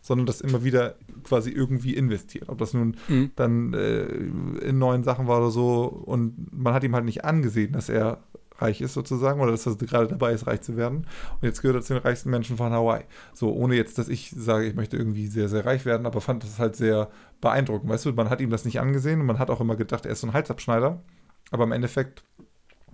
[0.05, 2.49] sondern das immer wieder quasi irgendwie investiert.
[2.49, 3.31] Ob das nun mhm.
[3.35, 7.73] dann äh, in neuen Sachen war oder so und man hat ihm halt nicht angesehen,
[7.73, 8.19] dass er
[8.57, 11.07] reich ist sozusagen oder dass er gerade dabei ist, reich zu werden.
[11.33, 13.03] Und jetzt gehört er zu den reichsten Menschen von Hawaii.
[13.33, 16.43] So, ohne jetzt, dass ich sage, ich möchte irgendwie sehr, sehr reich werden, aber fand
[16.43, 17.09] das halt sehr
[17.41, 17.89] beeindruckend.
[17.89, 20.11] Weißt du, man hat ihm das nicht angesehen und man hat auch immer gedacht, er
[20.11, 21.01] ist so ein Halsabschneider.
[21.49, 22.23] Aber im Endeffekt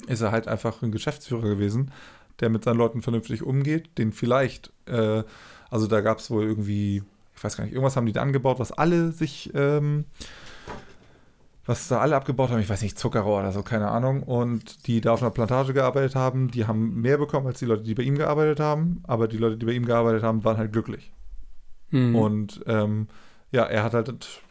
[0.07, 1.91] ist er halt einfach ein Geschäftsführer gewesen,
[2.39, 5.24] der mit seinen Leuten vernünftig umgeht, den vielleicht, äh,
[5.72, 7.01] also da gab es wohl irgendwie,
[7.36, 10.05] ich weiß gar nicht, irgendwas haben die da angebaut, was alle sich ähm,
[11.65, 14.24] was da alle abgebaut haben, ich weiß nicht, Zuckerrohr oder so, keine Ahnung.
[14.24, 17.84] Und die da auf einer Plantage gearbeitet haben, die haben mehr bekommen als die Leute,
[17.84, 19.03] die bei ihm gearbeitet haben.
[19.03, 21.13] Aber die Leute, die bei ihm gearbeitet haben, waren halt glücklich.
[21.91, 22.15] Mhm.
[22.15, 23.07] Und ähm,
[23.51, 24.41] ja, er hat halt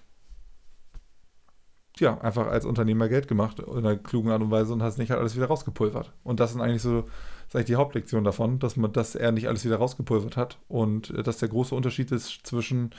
[1.99, 4.99] ja, einfach als Unternehmer Geld gemacht in einer klugen Art und Weise und hat es
[4.99, 6.13] nicht halt alles wieder rausgepulvert.
[6.23, 7.09] Und das ist eigentlich so,
[7.51, 11.11] sag ich, die Hauptlektion davon, dass man, dass er nicht alles wieder rausgepulvert hat und
[11.11, 12.91] äh, dass der große Unterschied ist zwischen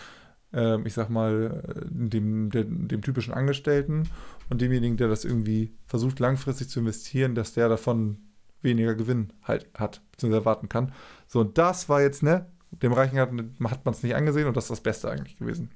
[0.53, 4.09] ähm, ich sag mal, dem, dem, dem typischen Angestellten
[4.49, 8.17] und demjenigen, der das irgendwie versucht, langfristig zu investieren, dass der davon
[8.61, 10.91] weniger Gewinn halt hat, beziehungsweise erwarten kann.
[11.27, 14.57] So, und das war jetzt, ne, dem Reichen hat, hat man es nicht angesehen und
[14.57, 15.71] das ist das Beste eigentlich gewesen.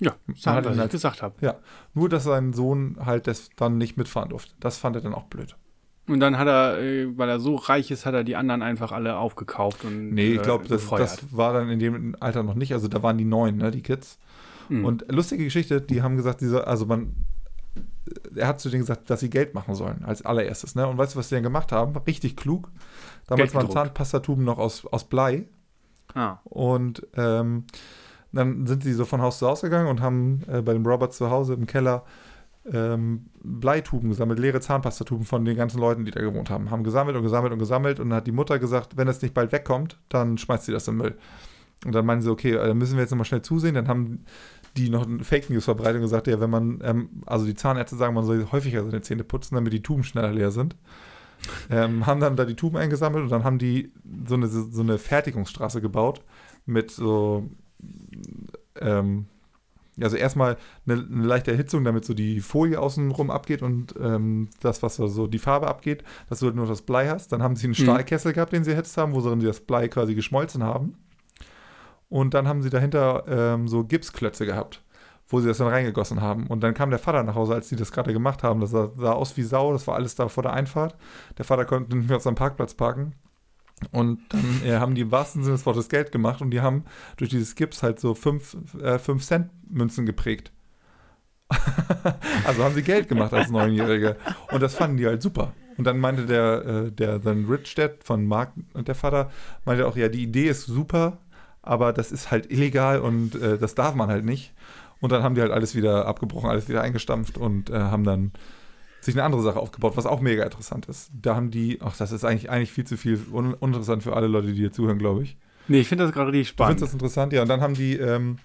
[0.00, 1.34] Ja, das hat, was ich halt, gesagt habe.
[1.40, 1.56] Ja,
[1.94, 4.54] nur, dass sein Sohn halt das dann nicht mitfahren durfte.
[4.60, 5.56] Das fand er dann auch blöd.
[6.06, 8.92] Und dann hat er, äh, weil er so reich ist, hat er die anderen einfach
[8.92, 10.12] alle aufgekauft und.
[10.12, 12.72] Nee, ich glaube, äh, das, das, war dann in dem Alter noch nicht.
[12.72, 14.18] Also da waren die neun, ne, die Kids.
[14.68, 14.84] Mhm.
[14.84, 17.14] Und lustige Geschichte, die haben gesagt, diese, also man,
[18.34, 20.74] er hat zu denen gesagt, dass sie Geld machen sollen, als allererstes.
[20.74, 20.86] Ne?
[20.86, 21.96] Und weißt du, was sie dann gemacht haben?
[21.96, 22.70] Richtig klug.
[23.26, 25.48] Damals waren Zahnpastatuben noch aus, aus Blei.
[26.14, 26.38] Ah.
[26.44, 27.64] Und ähm,
[28.32, 31.14] dann sind sie so von Haus zu Haus gegangen und haben äh, bei dem Robert
[31.14, 32.04] zu Hause im Keller
[32.72, 36.70] ähm, Bleituben gesammelt, leere Zahnpastatuben von den ganzen Leuten, die da gewohnt haben.
[36.70, 39.34] Haben gesammelt und gesammelt und gesammelt und dann hat die Mutter gesagt, wenn es nicht
[39.34, 41.16] bald wegkommt, dann schmeißt sie das im Müll.
[41.84, 43.74] Und dann meinen sie, okay, dann müssen wir jetzt nochmal schnell zusehen.
[43.74, 44.24] Dann haben
[44.76, 48.14] die noch Fake News verbreitet und gesagt, ja, wenn man, ähm, also die Zahnärzte sagen,
[48.14, 50.76] man soll häufiger seine Zähne putzen, damit die Tuben schneller leer sind.
[51.68, 53.92] Ähm, haben dann da die Tuben eingesammelt und dann haben die
[54.26, 56.22] so eine, so eine Fertigungsstraße gebaut
[56.64, 57.50] mit so
[58.80, 59.26] ähm,
[60.00, 64.82] also erstmal eine, eine, leichte Erhitzung, damit so die Folie außenrum abgeht und ähm, das,
[64.82, 67.32] was so die Farbe abgeht, dass du halt nur das Blei hast.
[67.32, 67.82] Dann haben sie einen mhm.
[67.82, 70.96] Stahlkessel gehabt, den sie erhitzt haben, wo sie das Blei quasi geschmolzen haben.
[72.08, 74.82] Und dann haben sie dahinter ähm, so Gipsklötze gehabt,
[75.28, 76.46] wo sie das dann reingegossen haben.
[76.46, 78.60] Und dann kam der Vater nach Hause, als sie das gerade gemacht haben.
[78.60, 80.96] Das sah, sah, aus wie Sau, das war alles da vor der Einfahrt.
[81.38, 83.14] Der Vater konnte nicht mehr auf seinem Parkplatz parken.
[83.90, 86.84] Und dann äh, haben die im wahrsten Sinne des Wortes Geld gemacht und die haben
[87.16, 88.98] durch dieses Gips halt so 5 äh,
[90.04, 90.52] geprägt.
[92.46, 94.16] also haben sie Geld gemacht als Neunjährige.
[94.50, 95.52] Und das fanden die halt super.
[95.76, 99.30] Und dann meinte der, äh, der dann Rich Dad von Mark und der Vater,
[99.64, 101.18] meinte auch, ja, die Idee ist super,
[101.62, 104.52] aber das ist halt illegal und äh, das darf man halt nicht.
[105.00, 108.32] Und dann haben die halt alles wieder abgebrochen, alles wieder eingestampft und äh, haben dann
[109.04, 111.10] sich eine andere Sache aufgebaut, was auch mega interessant ist.
[111.12, 114.26] Da haben die, ach, das ist eigentlich, eigentlich viel zu viel un uninteressant für alle
[114.26, 115.36] Leute, die hier zuhören, glaube ich.
[115.68, 116.80] Nee, ich finde das gerade richtig spannend.
[116.80, 117.42] Du findest das interessant, ja.
[117.42, 117.96] Und dann haben die.
[117.96, 118.38] Ähm,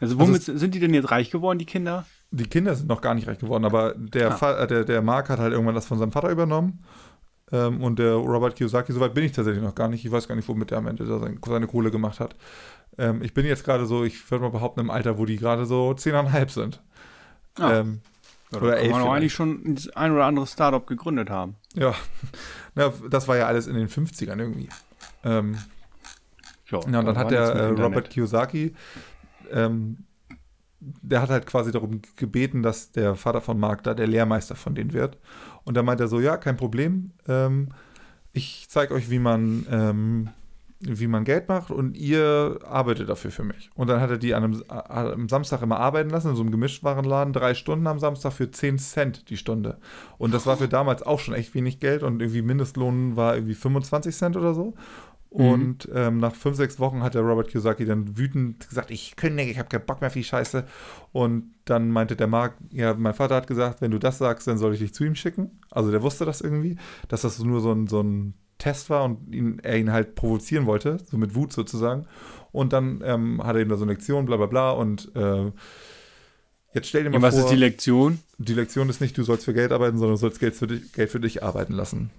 [0.00, 2.04] also, womit also, sind die denn jetzt reich geworden, die Kinder?
[2.34, 4.62] die Kinder sind noch gar nicht reich geworden, aber der, Ah.
[4.62, 4.66] ah.
[4.66, 6.80] der, der Mark hat halt irgendwann das von seinem Vater übernommen.
[7.52, 10.04] Ähm, und der Robert Kiyosaki, soweit bin ich tatsächlich noch gar nicht.
[10.04, 12.34] Ich weiß gar nicht, womit der am Ende seine, seine Kohle gemacht hat.
[12.98, 15.66] Ähm, ich bin jetzt gerade so, ich würde mal behaupten, im Alter, wo die gerade
[15.66, 16.82] so 10,5 sind.
[17.58, 17.80] Ah.
[17.80, 18.00] Ähm,
[18.56, 19.16] Oder da kann man vielleicht.
[19.16, 21.56] eigentlich schon das ein oder andere Startup gegründet haben.
[21.74, 21.94] ja,
[22.74, 24.68] Na, das war ja alles in den 50ern irgendwie.
[25.24, 25.56] Ähm,
[26.70, 27.66] Ja, Ja, und dann da hat der äh.
[27.68, 28.74] Robert Kiyosaki,
[29.52, 29.98] ähm,
[30.80, 34.74] der hat halt quasi darum gebeten, dass der Vater von Mark da der Lehrmeister von
[34.74, 35.18] denen wird.
[35.64, 37.68] Und da meint er so, ja, kein Problem, ähm,
[38.32, 40.28] ich zeige euch, wie man, ähm,
[40.86, 43.70] wie man Geld macht und ihr arbeitet dafür für mich.
[43.74, 46.50] Und dann hat er die an einem, am Samstag immer arbeiten lassen, in so einem
[46.50, 49.78] Gemischtwarenladen, drei Stunden am Samstag für 10 Cent die Stunde.
[50.18, 53.54] Und das war für damals auch schon echt wenig Geld und irgendwie Mindestlohn war irgendwie
[53.54, 54.74] 25 Cent oder so.
[55.34, 59.50] Und ähm, nach fünf, sechs Wochen hat der Robert Kiyosaki dann wütend gesagt, ich kündige,
[59.50, 60.64] ich habe keinen Bock mehr für die Scheiße.
[61.10, 64.58] Und dann meinte der Mark, ja, mein Vater hat gesagt, wenn du das sagst, dann
[64.58, 65.58] soll ich dich zu ihm schicken.
[65.72, 66.76] Also der wusste das irgendwie,
[67.08, 68.34] dass das nur so ein, so ein
[68.64, 72.06] Test war und ihn, er ihn halt provozieren wollte, so mit Wut sozusagen.
[72.52, 74.70] Und dann ähm, hat er ihm da so eine Lektion, bla bla bla.
[74.72, 75.50] Und äh,
[76.72, 78.18] jetzt stell dir mal Ja, was vor, ist die Lektion?
[78.38, 80.92] die Lektion ist nicht, du sollst für Geld arbeiten, sondern du sollst Geld für dich,
[80.92, 82.10] Geld für dich arbeiten lassen.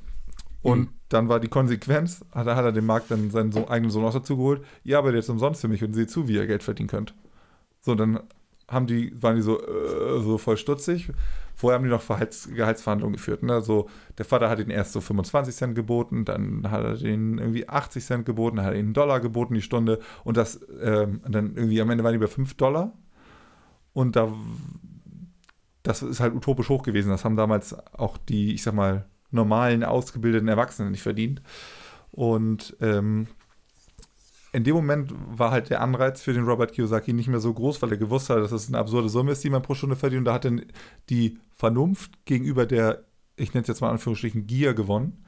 [0.62, 0.89] Und Mhm.
[1.10, 4.06] dann war die Konsequenz, hat er, hat er dem Markt dann seinen so, eigenen Sohn
[4.06, 6.64] auch dazu geholt, ihr arbeitet jetzt umsonst für mich und seht zu, wie ihr Geld
[6.64, 7.14] verdienen könnt.
[7.82, 8.20] So, dann
[8.68, 11.11] haben die, waren die so, äh, so voll stutzig.
[11.55, 13.43] Vorher haben die noch Verhalts Gehaltsverhandlungen geführt.
[13.43, 13.61] Ne?
[13.61, 17.70] So, der Vater hat ihnen erst so 25 Cent geboten, dann hat er denen irgendwie
[17.70, 21.55] 80 Cent geboten, hat er ihnen einen Dollar geboten die Stunde und das ähm, dann
[21.55, 22.93] irgendwie am Ende waren die bei 5 Dollar.
[23.93, 24.34] Und da
[25.86, 27.09] das ist halt utopisch hoch gewesen.
[27.09, 31.41] Das haben damals auch die, ich sag mal, normalen, ausgebildeten Erwachsenen nicht verdient.
[32.11, 33.28] Und ähm,
[34.56, 37.82] in dem Moment war halt der Anreiz für den Robert Kiyosaki nicht mehr so groß,
[37.82, 40.20] weil er gewusst hat, dass es eine absurde Summe ist, die man pro Stunde verdient.
[40.20, 40.66] Und da hat dann
[41.10, 43.03] die Vernunft gegenüber der,
[43.36, 45.24] ich nenne es jetzt mal in Anführungsstrichen, Gier gewonnen.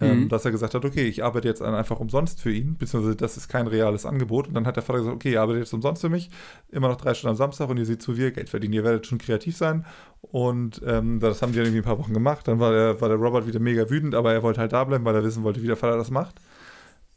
[0.00, 0.28] Ähm, Mhm.
[0.28, 3.48] dass er gesagt hat, okay, ich arbeite jetzt einfach umsonst für ihn, beziehungsweise das ist
[3.48, 4.46] kein reales Angebot.
[4.46, 6.30] Und dann hat der Vater gesagt, okay, ihr arbeitet jetzt umsonst für mich,
[6.68, 8.74] immer noch drei Stunden am Samstag und ihr seht zu, wie ihr Geld verdienen.
[8.74, 9.84] Ihr werdet schon kreativ sein.
[10.20, 12.46] Und ähm, das haben die dann irgendwie ein paar Wochen gemacht.
[12.46, 15.04] Dann war der, war der Robert wieder mega wütend, aber er wollte halt da bleiben,
[15.04, 16.36] weil er wissen wollte, wie der Vater das macht.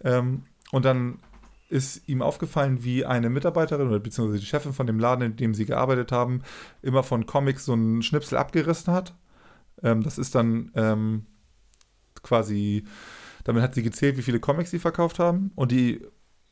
[0.03, 1.19] Ähm, und dann
[1.71, 5.53] ist ihm aufgefallen, wie eine Mitarbeiterin oder beziehungsweise die Chefin von dem Laden, in dem
[5.53, 6.41] sie gearbeitet haben,
[6.81, 9.15] immer von Comics so einen Schnipsel abgerissen hat.
[9.81, 11.25] Ähm, das ist dann ähm,
[12.21, 12.83] quasi,
[13.45, 16.05] damit hat sie gezählt, wie viele Comics sie verkauft haben und die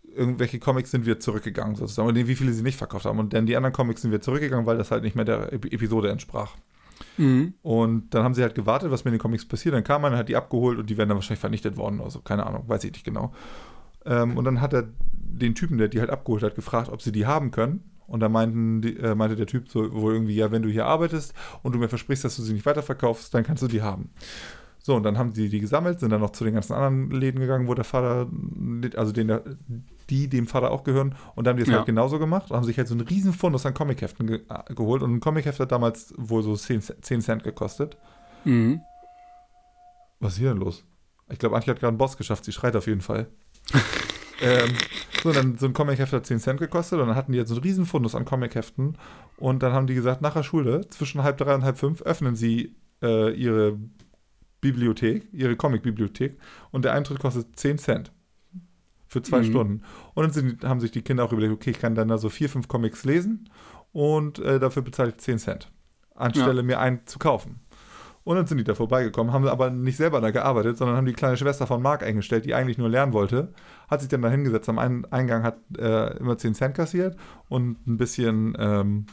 [0.03, 3.45] irgendwelche Comics sind wir zurückgegangen sozusagen und wie viele sie nicht verkauft haben und dann
[3.45, 6.55] die anderen Comics sind wir zurückgegangen, weil das halt nicht mehr der Ep- Episode entsprach.
[7.17, 7.53] Mhm.
[7.61, 9.75] Und dann haben sie halt gewartet, was mit den Comics passiert.
[9.75, 12.01] Dann kam einer, hat die abgeholt und die werden dann wahrscheinlich vernichtet worden.
[12.01, 13.33] Also keine Ahnung, weiß ich nicht genau.
[14.05, 17.11] Ähm, und dann hat er den Typen, der die halt abgeholt hat, gefragt, ob sie
[17.11, 17.83] die haben können.
[18.07, 20.85] Und da meinten die, äh, meinte der Typ so wohl irgendwie, ja, wenn du hier
[20.87, 24.09] arbeitest und du mir versprichst, dass du sie nicht weiterverkaufst, dann kannst du die haben.
[24.81, 27.39] So, und dann haben sie die gesammelt, sind dann noch zu den ganzen anderen Läden
[27.41, 28.27] gegangen, wo der Vater,
[28.95, 29.39] also den,
[30.09, 31.75] die dem Vater auch gehören, und dann haben die es Ja.
[31.77, 34.73] halt genauso gemacht und haben sich halt so einen riesen Fundus an Comicheften ge äh,
[34.73, 35.03] geholt.
[35.03, 37.97] Und ein Comicheft hat damals wohl so 10, Ce- 10 Cent gekostet.
[38.45, 38.81] Mhm.
[40.19, 40.83] Was ist hier denn los?
[41.29, 43.27] Ich glaube, Antje hat gerade einen Boss geschafft, sie schreit auf jeden Fall.
[44.41, 44.71] ähm,
[45.23, 47.55] so, dann so ein Comicheft hat 10 Cent gekostet und dann hatten die jetzt so
[47.55, 48.97] einen riesen Fundus an Comicheften
[49.37, 52.35] und dann haben die gesagt, nach der Schule, zwischen halb drei und halb fünf, öffnen
[52.35, 53.77] sie äh, ihre
[54.61, 56.37] Bibliothek, ihre Comic-Bibliothek
[56.71, 58.11] und der Eintritt kostet 10 Cent.
[59.07, 59.45] Für zwei Mhm.
[59.45, 59.81] Stunden.
[60.13, 62.29] Und dann sind, haben sich die Kinder auch überlegt, okay, ich kann dann da so
[62.29, 63.49] vier, fünf Comics lesen
[63.91, 65.71] und äh, dafür bezahle ich 10 Cent.
[66.13, 67.61] Anstelle mir einen zu kaufen.
[68.23, 71.13] Und dann sind die da vorbeigekommen, haben aber nicht selber da gearbeitet, sondern haben die
[71.13, 73.53] kleine Schwester von Mark eingestellt, die eigentlich nur lernen wollte,
[73.89, 74.69] hat sich dann da hingesetzt.
[74.69, 77.17] Am Ein- Eingang hat äh, immer 10 Cent kassiert
[77.47, 79.05] und ein bisschen, ähm,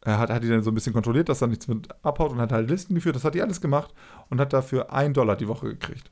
[0.00, 2.38] er hat, hat die dann so ein bisschen kontrolliert, dass da nichts mit abhaut und
[2.38, 3.16] hat halt Listen geführt.
[3.16, 3.92] Das hat die alles gemacht
[4.30, 6.10] und hat dafür 1 Dollar die Woche gekriegt.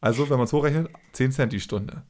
[0.00, 2.02] Also, wenn man es hochrechnet, 10 Cent die Stunde.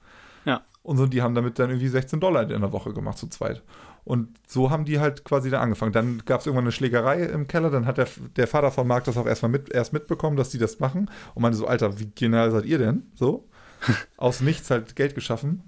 [0.45, 0.63] Ja.
[0.83, 3.63] Und so, die haben damit dann irgendwie 16 Dollar in der Woche gemacht, zu zweit.
[4.07, 5.91] Und so haben die halt quasi dann angefangen.
[5.93, 7.71] Dann gab es irgendwann eine Schlägerei im Keller.
[7.71, 10.59] Dann hat der, der Vater von Mark das auch erstmal mit, erst mitbekommen, dass die
[10.59, 11.11] das machen.
[11.35, 13.11] Und meinte so, Alter, wie genial seid ihr denn?
[13.17, 13.49] So.
[14.17, 15.65] Aus nichts halt Geld geschaffen.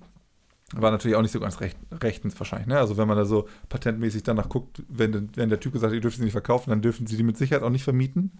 [0.73, 2.69] War natürlich auch nicht so ganz recht, rechtens wahrscheinlich.
[2.69, 2.79] Ne?
[2.79, 6.01] Also wenn man da so patentmäßig danach guckt, wenn, wenn der Typ gesagt hat, ihr
[6.01, 8.39] dürft sie nicht verkaufen, dann dürfen sie die mit Sicherheit auch nicht vermieten.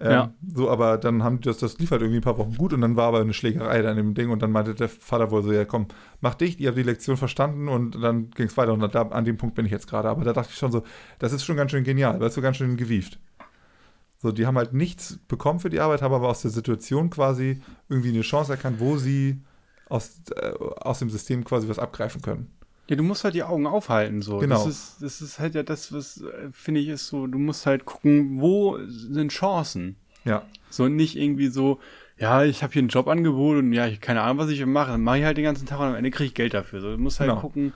[0.00, 0.34] Ähm, Ja.
[0.54, 2.80] So, aber dann haben die das, das lief halt irgendwie ein paar Wochen gut und
[2.80, 5.42] dann war aber eine Schlägerei da in dem Ding und dann meinte der Vater wohl
[5.42, 5.86] so, ja komm,
[6.20, 9.24] mach dicht, ihr habt die Lektion verstanden und dann ging es weiter und da, an
[9.24, 10.08] dem Punkt bin ich jetzt gerade.
[10.08, 10.82] Aber da dachte ich schon so,
[11.18, 13.20] das ist schon ganz schön genial, weißt du, ganz schön gewieft.
[14.18, 17.60] So, die haben halt nichts bekommen für die Arbeit, haben aber aus der Situation quasi
[17.88, 19.42] irgendwie eine Chance erkannt, wo sie
[19.88, 22.50] aus, äh, aus dem System quasi was abgreifen können.
[22.86, 24.38] Ja, du musst halt die Augen aufhalten, so.
[24.38, 24.56] Genau.
[24.56, 27.64] Das ist, das ist halt ja das, was, äh, finde ich, ist so, du musst
[27.66, 29.96] halt gucken, wo sind Chancen.
[30.24, 30.42] Ja.
[30.70, 31.80] So nicht irgendwie so,
[32.18, 34.92] ja, ich habe hier ein Jobangebot und ja, ich keine Ahnung, was ich mache.
[34.92, 36.80] Dann mache ich halt den ganzen Tag und am Ende kriege ich Geld dafür.
[36.80, 37.40] So, du musst halt Genau.
[37.40, 37.72] gucken,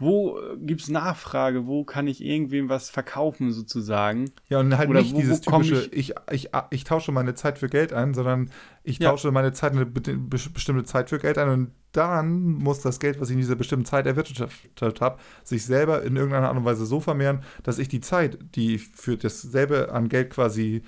[0.00, 4.30] wo äh, gibt's Nachfrage, wo kann ich irgendwem was verkaufen sozusagen.
[4.48, 7.58] Ja, und halt Oder nicht wo- dieses wo typische, ich, ich, ich, tausche meine Zeit
[7.58, 8.50] für Geld ein, sondern
[8.82, 9.10] ich Ja.
[9.10, 10.16] tausche meine Zeit eine be- be-
[10.52, 13.84] bestimmte Zeit für Geld ein und dann muss das Geld, was ich in dieser bestimmten
[13.84, 18.00] Zeit erwirtschaftet habe, sich selber in irgendeiner Art und Weise so vermehren, dass ich die
[18.00, 20.82] Zeit, die ich für dasselbe an Geld quasi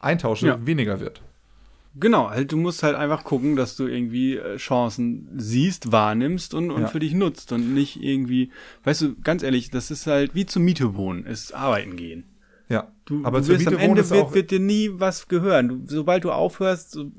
[0.00, 0.66] eintausche, Ja.
[0.66, 1.22] weniger wird.
[1.98, 6.70] Genau, halt, du musst halt einfach gucken, dass du irgendwie äh, Chancen siehst, wahrnimmst und,
[6.70, 6.86] und Ja.
[6.88, 8.50] für dich nutzt und nicht irgendwie,
[8.84, 12.24] weißt du, ganz ehrlich, das ist halt wie zur Miete wohnen, ist arbeiten gehen.
[12.68, 12.92] Ja.
[13.04, 15.68] Du, aber du wirst am Ende wird, wird dir nie was gehören.
[15.68, 17.12] Du, sobald du aufhörst, so,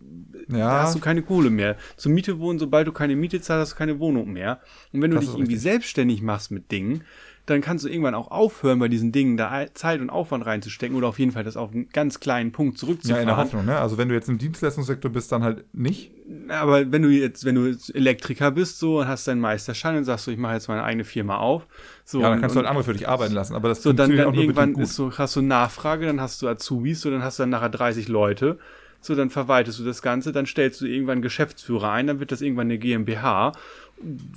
[0.50, 1.78] ja, hast du keine Kohle mehr.
[1.96, 4.60] Zur Miete wohnen, sobald du keine Miete zahlst, hast du keine Wohnung mehr.
[4.92, 5.62] Und wenn du dich irgendwie richtig.
[5.62, 7.04] selbstständig machst mit Dingen,
[7.48, 11.08] dann kannst du irgendwann auch aufhören, bei diesen Dingen da Zeit und Aufwand reinzustecken oder
[11.08, 13.22] auf jeden Fall das auf einen ganz kleinen Punkt ja, zurückzufahren.
[13.22, 13.78] in der Hoffnung, ne?
[13.80, 16.12] Also wenn du jetzt im Dienstleistungssektor bist, dann halt nicht.
[16.50, 20.04] Aber wenn du jetzt, wenn du jetzt Elektriker bist so und hast deinen Meisterschein und
[20.04, 21.66] sagst so, ich mache jetzt meine eigene Firma auf,
[22.04, 23.56] so Ja, dann und, kannst du halt andere für dich arbeiten lassen.
[23.56, 27.00] Aber das so dann, dann irgendwann ist so, hast du Nachfrage, dann hast du Azubis,
[27.00, 28.60] so dann hast du dann nachher 30 Leute,
[29.00, 32.42] so dann verwaltest du das Ganze, dann stellst du irgendwann Geschäftsführer ein, dann wird das
[32.42, 33.54] irgendwann eine GmbH,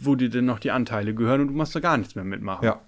[0.00, 2.64] wo dir dann noch die Anteile gehören und du musst da gar nichts mehr mitmachen.
[2.64, 2.80] Ja,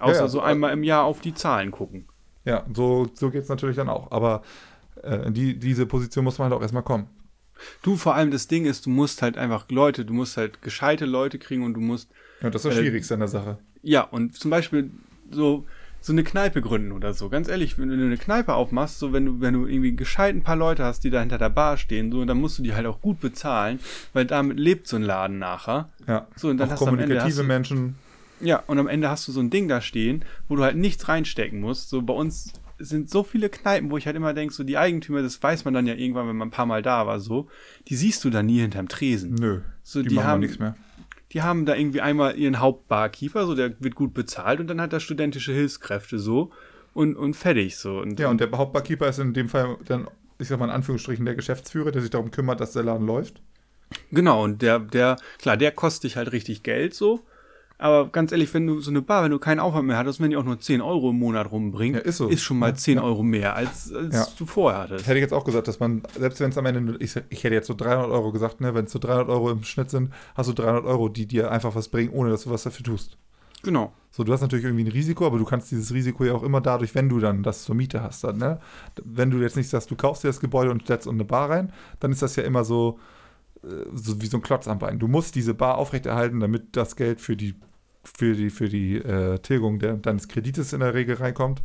[0.00, 2.06] Außer ja, so äh, einmal im Jahr auf die Zahlen gucken.
[2.44, 4.10] ja, so, so geht es natürlich dann auch.
[4.10, 4.42] Aber
[5.02, 7.06] äh, die, diese Position muss man halt auch erstmal kommen.
[7.82, 11.04] Du, vor allem das Ding ist, du musst halt einfach Leute, du musst halt gescheite
[11.04, 13.58] Leute kriegen und du musst Ja, das ist das Äh, Schwierigste an der Sache.
[13.82, 14.90] Ja, und zum Beispiel
[15.30, 15.66] so,
[16.00, 17.28] so eine Kneipe gründen oder so.
[17.28, 20.42] Ganz ehrlich, wenn du eine Kneipe aufmachst, so wenn du, wenn du irgendwie gescheit ein
[20.42, 22.86] paar Leute hast, die da hinter der Bar stehen, so, dann musst du die halt
[22.86, 23.78] auch gut bezahlen,
[24.14, 25.90] weil damit lebt so ein Laden nachher.
[26.08, 27.94] Ja, So, und dann auch hast du am Ende kommunikative hast du- Menschen.
[28.40, 31.08] Ja, und am Ende hast du so ein Ding da stehen, wo du halt nichts
[31.08, 31.90] reinstecken musst.
[31.90, 35.20] So bei uns sind so viele Kneipen, wo ich halt immer denke, so die Eigentümer,
[35.22, 37.48] das weiß man dann ja irgendwann, wenn man ein paar Mal da war, so,
[37.88, 39.34] die siehst du da nie hinterm Tresen.
[39.34, 40.74] Nö, So, die, die machen haben- nichts mehr.
[41.32, 44.92] die haben da irgendwie einmal ihren Hauptbarkeeper, so der wird gut bezahlt und dann hat
[44.94, 46.50] er studentische Hilfskräfte so
[46.94, 47.98] und, und fertig so.
[47.98, 51.26] Und, Ja, und der Hauptbarkeeper ist in dem Fall dann, ich sag mal in Anführungsstrichen,
[51.26, 53.42] der Geschäftsführer, der sich darum kümmert, dass der Laden läuft.
[54.10, 57.20] genau, und der, der, klar, der kostet dich halt richtig Geld so.
[57.80, 60.30] Aber ganz ehrlich, wenn du so eine Bar, wenn du keinen Aufwand mehr hattest, wenn
[60.30, 62.30] die auch nur 10 Euro im Monat rumbringen, Ja, ist so.
[62.36, 63.02] schon mal Ja, 10 ja.
[63.02, 65.06] Euro mehr, als, als du vorher hattest.
[65.06, 67.54] Hätte ich jetzt auch gesagt, dass man, selbst wenn es am Ende, ich, ich hätte
[67.54, 70.48] jetzt so 300 Euro gesagt, ne, wenn es so 300 Euro im Schnitt sind, hast
[70.48, 73.16] du 300 Euro, die dir einfach was bringen, ohne dass du was dafür tust.
[73.62, 73.92] Genau.
[74.10, 76.60] So, du hast natürlich irgendwie ein Risiko, aber du kannst dieses Risiko ja auch immer
[76.60, 78.58] dadurch, wenn du dann das zur Miete hast, dann, ne?
[79.04, 81.72] Wenn du jetzt nicht sagst, du kaufst dir das Gebäude und stellst eine Bar rein,
[82.00, 82.98] dann ist das ja immer so,
[83.62, 84.98] äh, so wie so ein Klotz am Bein.
[84.98, 87.54] Du musst diese Bar aufrechterhalten, damit das Geld für die,
[88.04, 91.62] für die, für die äh, Tilgung der, deines Kredites in der Regel reinkommt.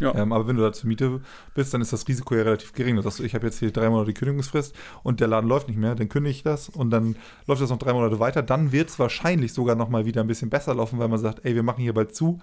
[0.00, 0.14] Ja.
[0.14, 1.20] Ähm, aber wenn du da zur Miete
[1.54, 2.96] bist, dann ist das Risiko ja relativ gering.
[2.96, 5.94] Das heißt, ich habe jetzt hier drei Monate Kündigungsfrist und der Laden läuft nicht mehr,
[5.94, 8.42] dann kündige ich das und dann läuft das noch drei Monate weiter.
[8.42, 11.44] Dann wird es wahrscheinlich sogar noch mal wieder ein bisschen besser laufen, weil man sagt,
[11.44, 12.40] ey, wir machen hier bald zu.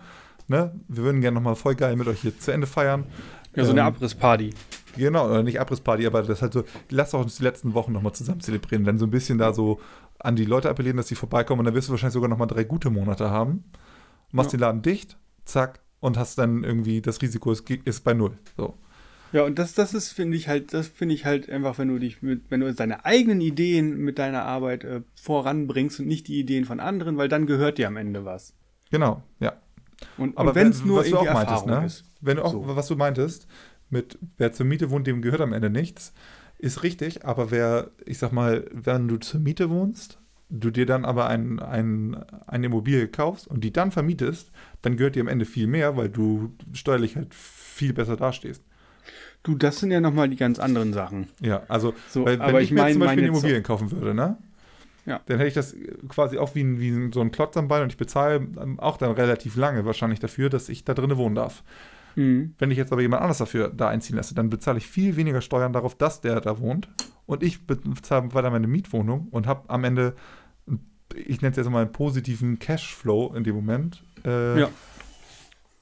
[0.48, 0.74] Ne?
[0.88, 3.06] Wir würden gerne noch mal voll geil mit euch hier zu Ende feiern.
[3.56, 4.52] Ja, so eine Ähm, Abrissparty.
[4.98, 8.42] Genau, oder nicht Abrissparty, aber das halt so, lass uns die letzten Wochen nochmal zusammen
[8.42, 8.84] zelebrieren.
[8.86, 9.80] Dann so ein bisschen da so
[10.20, 12.64] an die Leute appellieren, dass sie vorbeikommen und dann wirst du wahrscheinlich sogar nochmal drei
[12.64, 13.64] gute Monate haben.
[14.32, 14.58] Machst Ja.
[14.58, 18.38] den Laden dicht, zack, und hast dann irgendwie, das Risiko ist, ist bei null.
[18.58, 18.78] So.
[19.32, 22.00] Ja, und das, das ist, finde ich halt, das finde ich halt einfach, wenn du
[22.00, 26.40] dich mit, wenn du deine eigenen Ideen mit deiner Arbeit äh, voranbringst und nicht die
[26.40, 28.54] Ideen von anderen, weil dann gehört dir am Ende was.
[28.92, 29.54] Genau, ja.
[30.18, 31.86] Und, Aber wenn es nur was du irgendwie auch meintest, Erfahrung ne?
[31.88, 32.06] ist.
[32.22, 32.76] Wenn du auch, So.
[32.76, 33.48] was du meintest,
[33.90, 36.14] mit wer zur Miete wohnt, dem gehört am Ende nichts,
[36.60, 41.06] ist richtig, aber wer, ich sag mal, wenn du zur Miete wohnst, du dir dann
[41.06, 42.16] aber ein, ein,
[42.48, 44.52] eine Immobilie kaufst und die dann vermietest,
[44.82, 48.64] dann gehört dir am Ende viel mehr, weil du steuerlich halt viel besser dastehst.
[49.44, 51.28] Du, das sind ja nochmal die ganz anderen Sachen.
[51.40, 54.38] Ja, also, So, weil, wenn ich ich mir mein- zum Beispiel Immobilien kaufen würde, ne?
[55.06, 55.22] Ja.
[55.26, 55.76] Dann hätte ich das
[56.10, 58.98] quasi auch wie, ein, wie so ein Klotz am Bein und ich bezahle ähm, auch
[58.98, 61.64] dann relativ lange wahrscheinlich dafür, dass ich da drinnen wohnen darf.
[62.16, 62.54] Mhm.
[62.58, 65.42] Wenn ich jetzt aber jemand anders dafür da einziehen lasse, dann bezahle ich viel weniger
[65.42, 66.88] Steuern darauf, dass der da wohnt.
[67.26, 70.16] Und ich bezahle weiter meine Mietwohnung und habe am Ende,
[71.16, 74.04] ich nenne es jetzt mal einen positiven Cashflow in dem Moment.
[74.26, 74.70] Äh, Ja.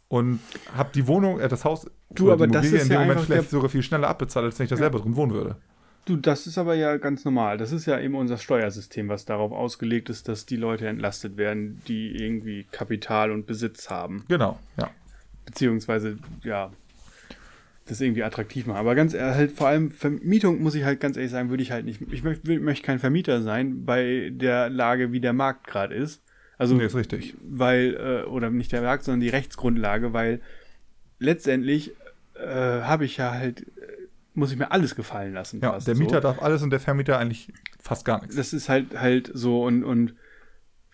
[0.10, 0.40] Und
[0.76, 3.06] habe die Wohnung, äh, das Haus, Du, aber die das Immobilie ist in dem ja
[3.08, 4.80] Moment vielleicht sogar viel schneller abbezahlt, als wenn ich da Ja.
[4.84, 5.58] selber drin wohnen würde.
[6.06, 7.58] Du, das ist aber ja ganz normal.
[7.58, 11.82] Das ist ja eben unser Steuersystem, was darauf ausgelegt ist, dass die Leute entlastet werden,
[11.90, 14.24] die irgendwie Kapital und Besitz haben.
[14.30, 14.90] Genau, ja.
[15.48, 16.72] Beziehungsweise, ja,
[17.88, 18.78] das irgendwie attraktiv machen.
[18.78, 21.72] Aber ganz ehrlich, halt vor allem Vermietung, muss ich halt ganz ehrlich sagen, würde ich
[21.72, 22.02] halt nicht.
[22.12, 26.22] Ich möchte, möchte kein Vermieter sein bei der Lage, wie der Markt gerade ist.
[26.58, 27.36] Also, Nee, ist richtig.
[27.42, 30.42] weil, äh, oder nicht der Werk, sondern die Rechtsgrundlage, weil
[31.20, 31.92] letztendlich
[32.36, 33.64] äh, habe ich ja halt, äh,
[34.34, 35.62] muss ich mir alles gefallen lassen.
[35.62, 36.02] Ja, der so.
[36.02, 38.36] Mieter darf alles und der Vermieter eigentlich fast gar nichts.
[38.36, 40.14] das ist halt halt so und, und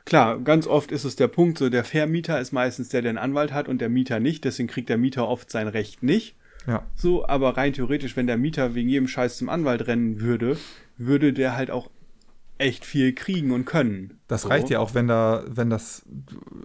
[0.05, 3.17] klar, ganz oft ist es der Punkt, so der Vermieter ist meistens der, der einen
[3.17, 6.35] Anwalt hat und der Mieter nicht, deswegen kriegt der Mieter oft sein Recht nicht.
[6.65, 10.57] Ja, So, aber rein theoretisch, wenn der Mieter wegen jedem Scheiß zum Anwalt rennen würde,
[10.97, 11.89] würde der halt auch
[12.57, 14.19] echt viel kriegen und können.
[14.27, 14.47] das so.
[14.49, 16.05] reicht ja auch, wenn da, wenn das,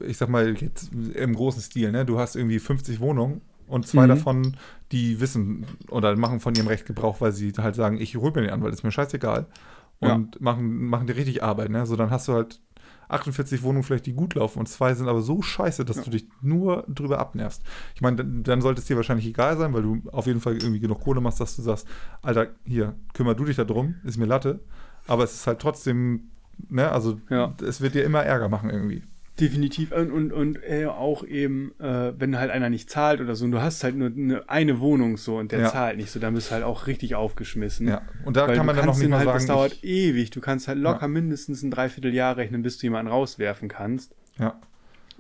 [0.07, 2.05] ich sag mal, jetzt im großen Stil, ne?
[2.05, 4.09] Du hast irgendwie 50 Wohnungen und zwei Mhm.
[4.11, 4.57] davon,
[4.93, 8.43] die wissen oder machen von ihrem Recht Gebrauch, weil sie halt sagen, ich hol mir
[8.43, 9.47] den Anwalt, ist mir scheißegal.
[10.01, 10.15] Ja.
[10.15, 11.85] Und machen, machen die richtig Arbeit, ne?
[11.87, 12.61] So, dann hast du halt
[13.09, 16.03] 48 Wohnungen vielleicht, die gut laufen und zwei sind aber so scheiße, dass Ja.
[16.05, 17.63] du dich nur drüber abnervst.
[17.95, 20.55] Ich meine, dann, dann sollte es dir wahrscheinlich egal sein, weil du auf jeden Fall
[20.55, 21.87] irgendwie genug Kohle machst, dass du sagst,
[22.23, 24.61] Alter, hier, kümmer du dich da drum, ist mir Latte.
[25.07, 26.31] Aber es ist halt trotzdem,
[26.69, 27.55] ne, also Ja.
[27.67, 29.03] es wird dir immer Ärger machen irgendwie.
[29.41, 29.93] Definitiv.
[29.93, 33.53] Und, und, und äh, auch eben, äh, wenn halt einer nicht zahlt oder so, und
[33.53, 35.69] du hast halt nur eine, eine Wohnung so und der Ja.
[35.71, 37.89] zahlt nicht so, dann bist du halt auch richtig aufgeschmissen.
[37.89, 40.31] Ja, und da Weil kann man dann noch nicht mal halt, sagen, das dauert ewig.
[40.31, 41.09] Du kannst halt locker Ja.
[41.09, 44.15] mindestens ein Dreivierteljahr rechnen, bis du jemanden rauswerfen kannst.
[44.39, 44.59] ja.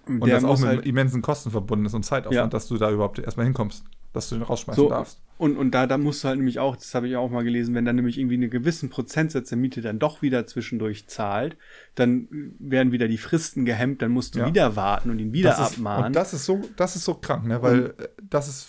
[0.06, 2.46] Und, Und das auch mit halt, immensen Kosten verbunden ist und Zeitaufwand, Ja.
[2.46, 5.20] dass du da überhaupt erstmal hinkommst, dass du den rausschmeißen so, darfst.
[5.36, 7.74] und, und da, da musst du halt nämlich auch, das habe ich auch mal gelesen,
[7.74, 11.56] wenn dann nämlich irgendwie einen gewissen Prozentsatz der Miete dann doch wieder zwischendurch zahlt,
[11.94, 12.28] dann
[12.58, 14.46] werden wieder die Fristen gehemmt, dann musst du Ja.
[14.46, 16.06] wieder warten und ihn wieder das ist, abmahnen.
[16.06, 17.62] Und das ist so, das ist so krank, ne?
[17.62, 18.68] Weil äh, das ist,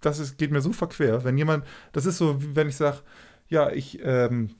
[0.00, 1.22] das ist, geht mir so verquer.
[1.24, 2.98] Wenn jemand, das ist so, wie wenn ich sage,
[3.48, 4.50] ja, ich, ähm,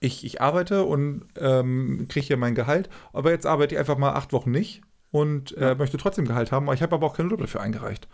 [0.00, 4.12] ich, ich arbeite und ähm, kriege hier mein Gehalt, aber jetzt arbeite ich einfach mal
[4.12, 4.82] acht Wochen nicht
[5.12, 8.08] und äh, möchte trotzdem Gehalt haben, aber ich habe aber auch keinen Urlaub dafür eingereicht.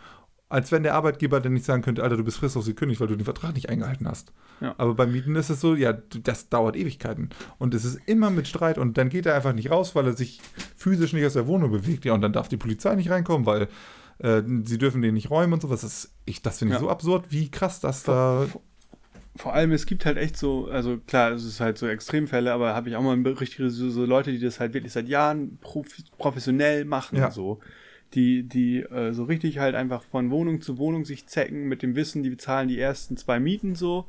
[0.53, 3.15] Als wenn der Arbeitgeber dann nicht sagen könnte, Alter, du bist fristlos gekündigt, weil du
[3.15, 4.31] den Vertrag nicht eingehalten hast.
[4.61, 4.75] Ja.
[4.77, 7.29] Aber bei Mieten ist es so, ja, das dauert Ewigkeiten.
[7.57, 10.13] Und es ist immer mit Streit und dann geht er einfach nicht raus, weil er
[10.13, 10.41] sich
[10.75, 12.05] physisch nicht aus der Wohnung bewegt.
[12.05, 13.67] Ja, und dann darf die Polizei nicht reinkommen, weil
[14.19, 15.81] äh, sie dürfen den nicht räumen und sowas.
[15.81, 16.85] Das, ist- ich, das finde ich Ja.
[16.85, 18.45] so absurd, wie krass das da.
[19.35, 22.75] Vor allem, es gibt halt echt so, also klar, es ist halt so Extremfälle, aber
[22.75, 25.87] habe ich auch mal richtige so, so Leute, die das halt wirklich seit Jahren prof
[26.19, 27.31] professionell machen, Ja.
[27.31, 27.59] so.
[28.13, 31.95] Die, die äh, so richtig halt einfach von Wohnung zu Wohnung sich zecken mit dem
[31.95, 34.05] Wissen, die bezahlen die ersten zwei Mieten so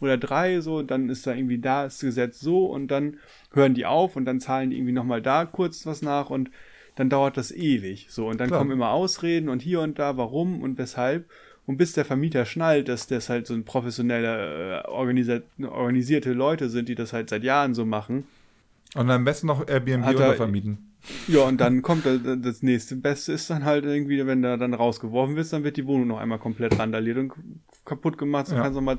[0.00, 3.16] oder drei so, dann ist da irgendwie da ist das Gesetz so und dann
[3.52, 6.50] hören die auf und dann zahlen die irgendwie nochmal da kurz was nach und
[6.94, 8.60] dann dauert das ewig so und dann Klar.
[8.60, 11.28] kommen immer Ausreden und hier und da, warum und weshalb
[11.66, 16.68] und bis der Vermieter schnallt, dass das halt so ein professionelle, äh, organisiert, organisierte Leute
[16.70, 18.24] sind, die das halt seit Jahren so machen.
[18.94, 20.78] Und am besten noch Airbnb Hat er- untervermieten.
[21.28, 24.74] Ja, und dann kommt da- das nächste Beste ist dann halt irgendwie, wenn du dann
[24.74, 27.32] rausgeworfen wirst, dann wird die Wohnung noch einmal komplett randaliert und
[27.84, 28.46] kaputt gemacht.
[28.46, 28.62] So Ja.
[28.62, 28.96] kannst du mal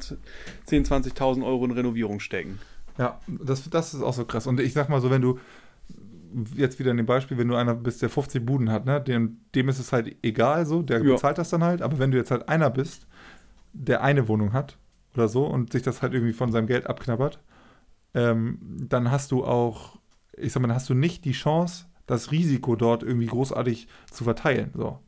[0.66, 2.60] 10.000, 20.000 Euro in Renovierung stecken.
[2.98, 4.46] Ja, das, das ist auch so krass.
[4.48, 5.40] Und ich sag mal so, wenn du
[6.56, 9.38] jetzt wieder in dem Beispiel, wenn du einer bist, der 50 Buden hat, ne, dem,
[9.56, 11.14] dem ist es halt egal so, der Ja.
[11.14, 11.82] bezahlt das dann halt.
[11.82, 13.08] Aber wenn du jetzt halt einer bist,
[13.74, 14.78] der eine Wohnung hat
[15.16, 17.40] oder so und sich das halt irgendwie von seinem Geld abknabbert,
[18.14, 19.98] ähm, dann hast du auch,
[20.38, 24.24] ich sag mal, dann hast du nicht die Chance, das Risiko dort irgendwie großartig zu
[24.24, 24.72] verteilen.
[24.76, 25.00] So.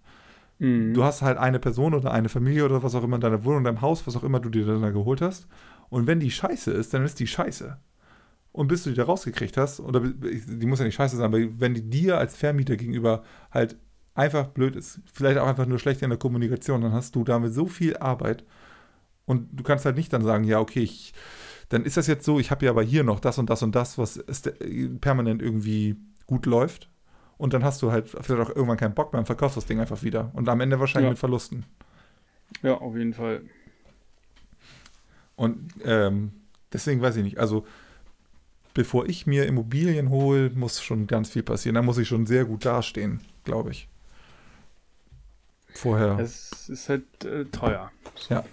[0.59, 0.93] Mhm.
[0.93, 3.59] Du hast halt eine Person oder eine Familie oder was auch immer in deiner Wohnung,
[3.59, 5.47] in deinem Haus, was auch immer du dir dann da geholt hast.
[5.89, 7.77] Und wenn die scheiße ist, dann ist die scheiße.
[8.51, 11.39] Und bis du die da rausgekriegt hast, oder die muss ja nicht scheiße sein, aber
[11.57, 13.77] wenn die dir als Vermieter gegenüber halt
[14.13, 17.53] einfach blöd ist, vielleicht auch einfach nur schlecht in der Kommunikation, dann hast du damit
[17.53, 18.43] so viel Arbeit.
[19.25, 21.13] Und du kannst halt nicht dann sagen, ja, okay, ich,
[21.69, 23.73] dann ist das jetzt so, ich habe ja aber hier noch das und das und
[23.73, 25.95] das, was ist, äh, permanent irgendwie
[26.27, 26.90] gut läuft.
[27.41, 29.79] Und dann hast du halt vielleicht auch irgendwann keinen Bock mehr und verkaufst das Ding
[29.79, 30.29] einfach wieder.
[30.33, 31.11] Und am Ende wahrscheinlich Ja.
[31.13, 31.65] mit Verlusten.
[32.61, 33.41] Ja, auf jeden Fall.
[35.35, 36.31] Und ähm,
[36.71, 37.39] deswegen weiß ich nicht.
[37.39, 37.65] Also,
[38.75, 41.73] bevor ich mir Immobilien hole, muss schon ganz viel passieren.
[41.73, 43.87] Da muss ich schon sehr gut dastehen, glaube ich.
[45.73, 46.19] Vorher.
[46.19, 47.91] Es ist halt äh, teuer.
[48.13, 48.35] So.
[48.35, 48.43] Ja.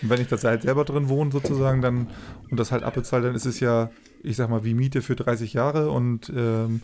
[0.00, 2.08] Und wenn ich das halt selber drin wohne, sozusagen, dann
[2.50, 3.90] und das halt abbezahle, dann ist es ja,
[4.22, 6.80] ich sag mal, wie Miete für 30 Jahre und ähm,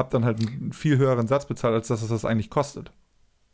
[0.00, 2.92] habe dann halt einen viel höheren Satz bezahlt, als dass es das eigentlich kostet.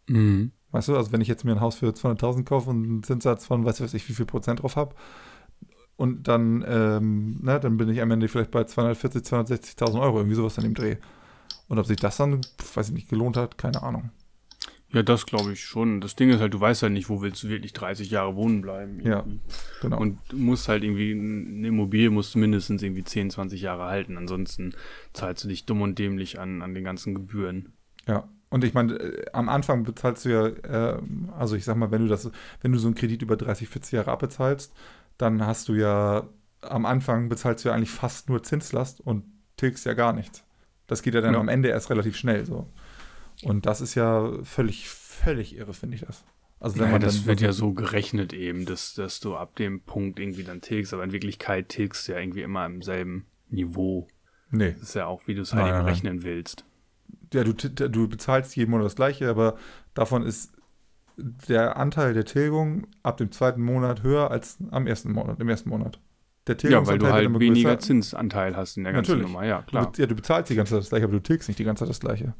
[0.09, 0.53] Mhm.
[0.71, 3.45] Weißt du, also wenn ich jetzt mir ein Haus für 200.000 kaufe und einen Zinssatz
[3.47, 4.95] von, weiß weiß ich, wie viel Prozent drauf habe,
[5.97, 10.37] und dann, ähm, ne, dann bin ich am Ende vielleicht bei 240, 260.000 Euro, irgendwie
[10.37, 10.97] sowas dann im Dreh.
[11.69, 12.43] Und ob sich das dann,
[12.75, 14.11] weiß ich nicht, gelohnt hat, keine Ahnung.
[14.97, 16.01] Ja, das glaube ich schon.
[16.01, 18.63] Das Ding ist halt, du weißt halt nicht, wo willst du wirklich 30 Jahre wohnen
[18.63, 18.99] bleiben.
[19.03, 19.27] Ja.
[19.83, 19.99] Genau.
[20.01, 24.17] Und du musst halt irgendwie, eine Immobilie musst du mindestens irgendwie 10, 20 Jahre halten.
[24.17, 24.75] Ansonsten
[25.13, 27.75] zahlst du dich dumm und dämlich an, an den ganzen Gebühren.
[28.09, 30.99] Ja, und ich meine, äh, am Anfang bezahlst du ja, äh,
[31.37, 32.31] also ich sag mal, wenn du das,
[32.63, 34.73] wenn du so einen Kredit über 30, 40 Jahre abbezahlst,
[35.19, 36.27] dann hast du ja,
[36.63, 39.25] am Anfang bezahlst du ja eigentlich fast nur Zinslast und
[39.59, 40.43] tilgst ja gar nichts.
[40.87, 41.41] Das geht ja dann Ja.
[41.41, 42.67] am Ende erst relativ schnell so.
[43.43, 46.25] Und das ist ja völlig, völlig irre, finde ich das.
[46.59, 49.81] Also wenn Naja, man das wird ja so gerechnet eben, dass, dass du ab dem
[49.83, 54.09] Punkt irgendwie dann tilgst, aber in Wirklichkeit tilgst du ja irgendwie immer im selben Niveau.
[54.51, 54.73] Nee.
[54.73, 56.65] Das ist ja auch, wie du es halt Nein, eben nein, rechnen willst.
[57.35, 59.57] Ja, du, du bezahlst jeden Monat das gleiche, aber
[59.95, 60.53] davon ist
[61.19, 65.69] der Anteil der Tilgung ab dem zweiten Monat höher als am ersten Monat, im ersten
[65.69, 66.01] Monat.
[66.47, 67.81] Der Ja, weil du halt weniger größer.
[67.81, 69.33] Zinsanteil hast in der ganzen Natürlich.
[69.33, 69.45] Nummer.
[69.45, 69.93] Ja, Du, klar.
[69.93, 71.81] be- ja, du bezahlst die ganze Zeit das gleiche, aber du tilgst nicht die ganze
[71.81, 72.35] Zeit das gleiche.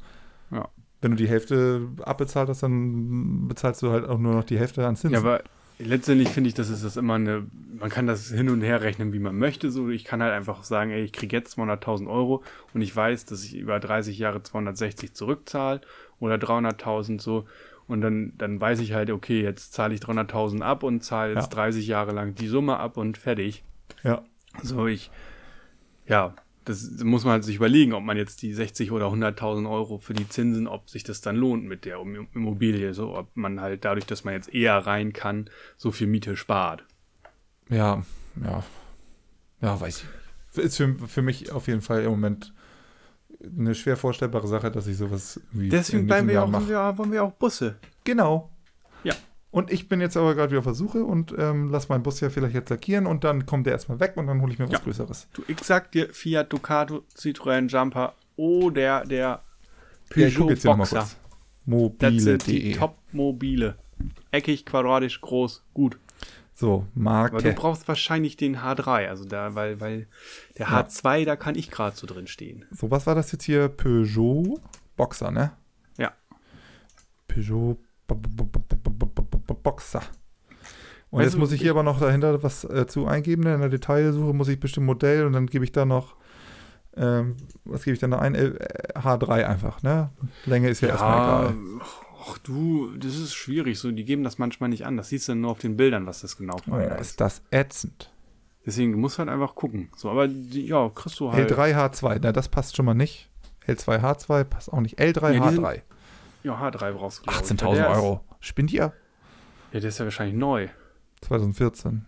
[0.51, 0.69] Ja.
[1.01, 4.85] Wenn du die Hälfte abbezahlt hast, dann bezahlst du halt auch nur noch die Hälfte
[4.87, 5.13] an Zinsen.
[5.13, 5.43] Ja, aber
[5.79, 7.45] letztendlich finde ich, das ist das immer eine,
[7.77, 9.69] man kann das hin und her rechnen, wie man möchte.
[9.69, 12.43] So, ich kann halt einfach sagen, ey, ich kriege jetzt 200.000 Euro
[12.73, 15.81] und ich weiß, dass ich über 30 Jahre 260 zurückzahle
[16.19, 17.45] oder 300.000 so.
[17.87, 21.53] Und dann, dann weiß ich halt, okay, jetzt zahle ich 300.000 ab und zahle jetzt
[21.53, 21.61] Ja.
[21.63, 23.63] 30 Jahre lang die Summe ab und fertig.
[24.03, 24.23] ja.
[24.63, 25.11] So, ich,
[26.07, 26.33] ja,
[26.67, 30.13] das muss man halt sich überlegen, ob man jetzt die 60 oder 100.000 Euro für
[30.13, 33.85] die Zinsen, ob sich das dann lohnt mit der Im- Immobilie, so, ob man halt
[33.85, 36.83] dadurch, dass man jetzt eher rein kann, so viel Miete spart.
[37.69, 38.03] Ja,
[38.43, 38.63] ja.
[39.61, 40.03] Ja, weiß
[40.53, 40.63] ich.
[40.63, 42.53] Ist für, für mich auf jeden Fall im Moment
[43.57, 47.11] eine schwer vorstellbare Sache, dass ich sowas wie Deswegen bleiben wir Jahr auch, wir, wollen
[47.11, 47.77] wir auch Busse.
[48.03, 48.51] Genau.
[49.57, 52.19] Und ich bin jetzt aber gerade wieder auf der Suche und ähm, lass meinen Bus
[52.19, 54.65] ja vielleicht jetzt lackieren und dann kommt der erstmal weg und dann hole ich mir
[54.65, 54.73] ja.
[54.73, 55.29] was Größeres.
[55.33, 59.41] Du, ich sag dir Fiat Ducato, Citroën Jumper oh, oder der
[60.11, 61.07] Peugeot ja, Boxer.
[61.65, 62.11] Mobile.
[62.11, 63.79] Das sind die Top-Mobile.
[64.29, 65.97] Eckig, quadratisch, groß, gut.
[66.53, 67.37] So, Marke.
[67.37, 70.05] Aber du brauchst wahrscheinlich den H3, also da, weil, weil
[70.59, 70.67] der.
[70.67, 72.65] H2, da kann ich gerade so drin stehen.
[72.69, 73.69] So, was war das jetzt hier?
[73.69, 74.59] Peugeot
[74.95, 75.53] Boxer, ne?
[75.97, 76.11] Ja.
[77.27, 77.79] Peugeot
[79.71, 80.01] Boxer.
[81.09, 83.43] Und Weißt jetzt du, muss ich hier aber noch dahinter was äh, zu eingeben.
[83.43, 83.53] ne?
[83.55, 86.15] In der Detailsuche muss ich bestimmt Modell und dann gebe ich da noch,
[86.95, 88.35] ähm, was gebe ich da noch ein?
[88.35, 90.09] L- äh, H3 einfach, ne?
[90.45, 91.55] Länge ist ja, erstmal egal.
[92.29, 93.79] ach du, das ist schwierig.
[93.79, 94.97] So, die geben das manchmal nicht an.
[94.97, 97.11] Das siehst du dann nur auf den Bildern, was das genau Oh, einer ist.
[97.11, 98.11] ist das ätzend.
[98.65, 99.89] Deswegen, du musst halt einfach gucken.
[99.95, 101.49] So, aber ja, kriegst du halt.
[101.51, 103.29] L3H2, na, das passt schon mal nicht.
[103.65, 104.99] L2H2 passt auch nicht.
[104.99, 105.81] Ja, die sind- L3H3,
[106.43, 107.23] Ja, H3 brauchst du.
[107.23, 107.41] glaub ich.
[107.49, 108.21] 18.000 Der ist- Euro.
[108.41, 108.91] Spinnt ihr?
[109.77, 110.69] Ja, der ist ja wahrscheinlich neu.
[111.21, 112.03] 2014.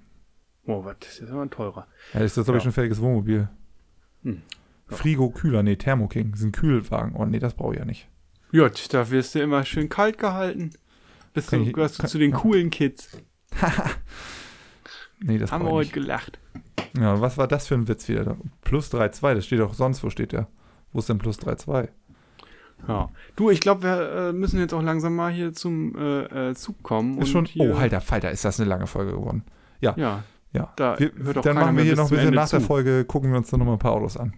[0.65, 1.85] Oh, was, das ist aber ein teurer.
[2.15, 2.63] Ja, ist das, glaube ich, Ja.
[2.63, 3.47] schon ein fähiges Wohnmobil.
[4.23, 4.41] Hm.
[4.89, 4.97] Ja.
[4.97, 6.31] Frigo, Kühler, nee, Thermo King.
[6.31, 7.15] Das ein Kühlwagen.
[7.15, 8.07] Oh, nee, das brauche ich ja nicht.
[8.51, 10.71] Tch, da wirst du immer schön kalt gehalten.
[11.35, 12.37] Bist Kann du, ich- gehörst du kann- zu den ja.
[12.37, 13.09] coolen Kids.
[15.21, 16.39] Nee, das Haben wir heute ich gelacht.
[16.97, 18.37] Ja, was war das für ein Witz wieder?
[18.61, 20.47] Plus 3,2, das steht doch sonst, wo steht der?
[20.93, 21.89] Wo ist denn plus 3,2?
[22.87, 23.09] Ja.
[23.35, 26.81] Du, ich glaube, wir äh, müssen jetzt auch langsam mal hier zum äh, äh, Zug
[26.81, 27.21] kommen.
[27.21, 29.43] Ist schon, oh, Halter, Falter, ist das eine lange Folge geworden.
[29.81, 29.93] Ja,
[30.51, 32.59] Ja, Da wir, hört doch dann machen wir hier noch, wir sind Ende nach der
[32.59, 32.65] zu.
[32.65, 34.33] Folge, gucken wir uns dann noch mal ein paar Autos an.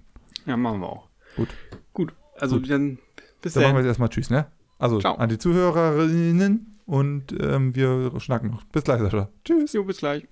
[0.45, 1.07] ja, machen wir auch.
[1.37, 1.47] Gut.
[1.93, 2.69] Gut, also Gut.
[2.69, 2.97] dann
[3.41, 3.83] bis Dann machen wir dann.
[3.85, 4.47] jetzt erstmal Tschüss, ne?
[4.77, 5.15] Also Ciao.
[5.15, 8.63] an die Zuhörerinnen und ähm, wir schnacken noch.
[8.65, 9.29] Bis gleich, Sascha.
[9.45, 9.73] Tschüss.
[9.73, 10.27] Jo, bis gleich.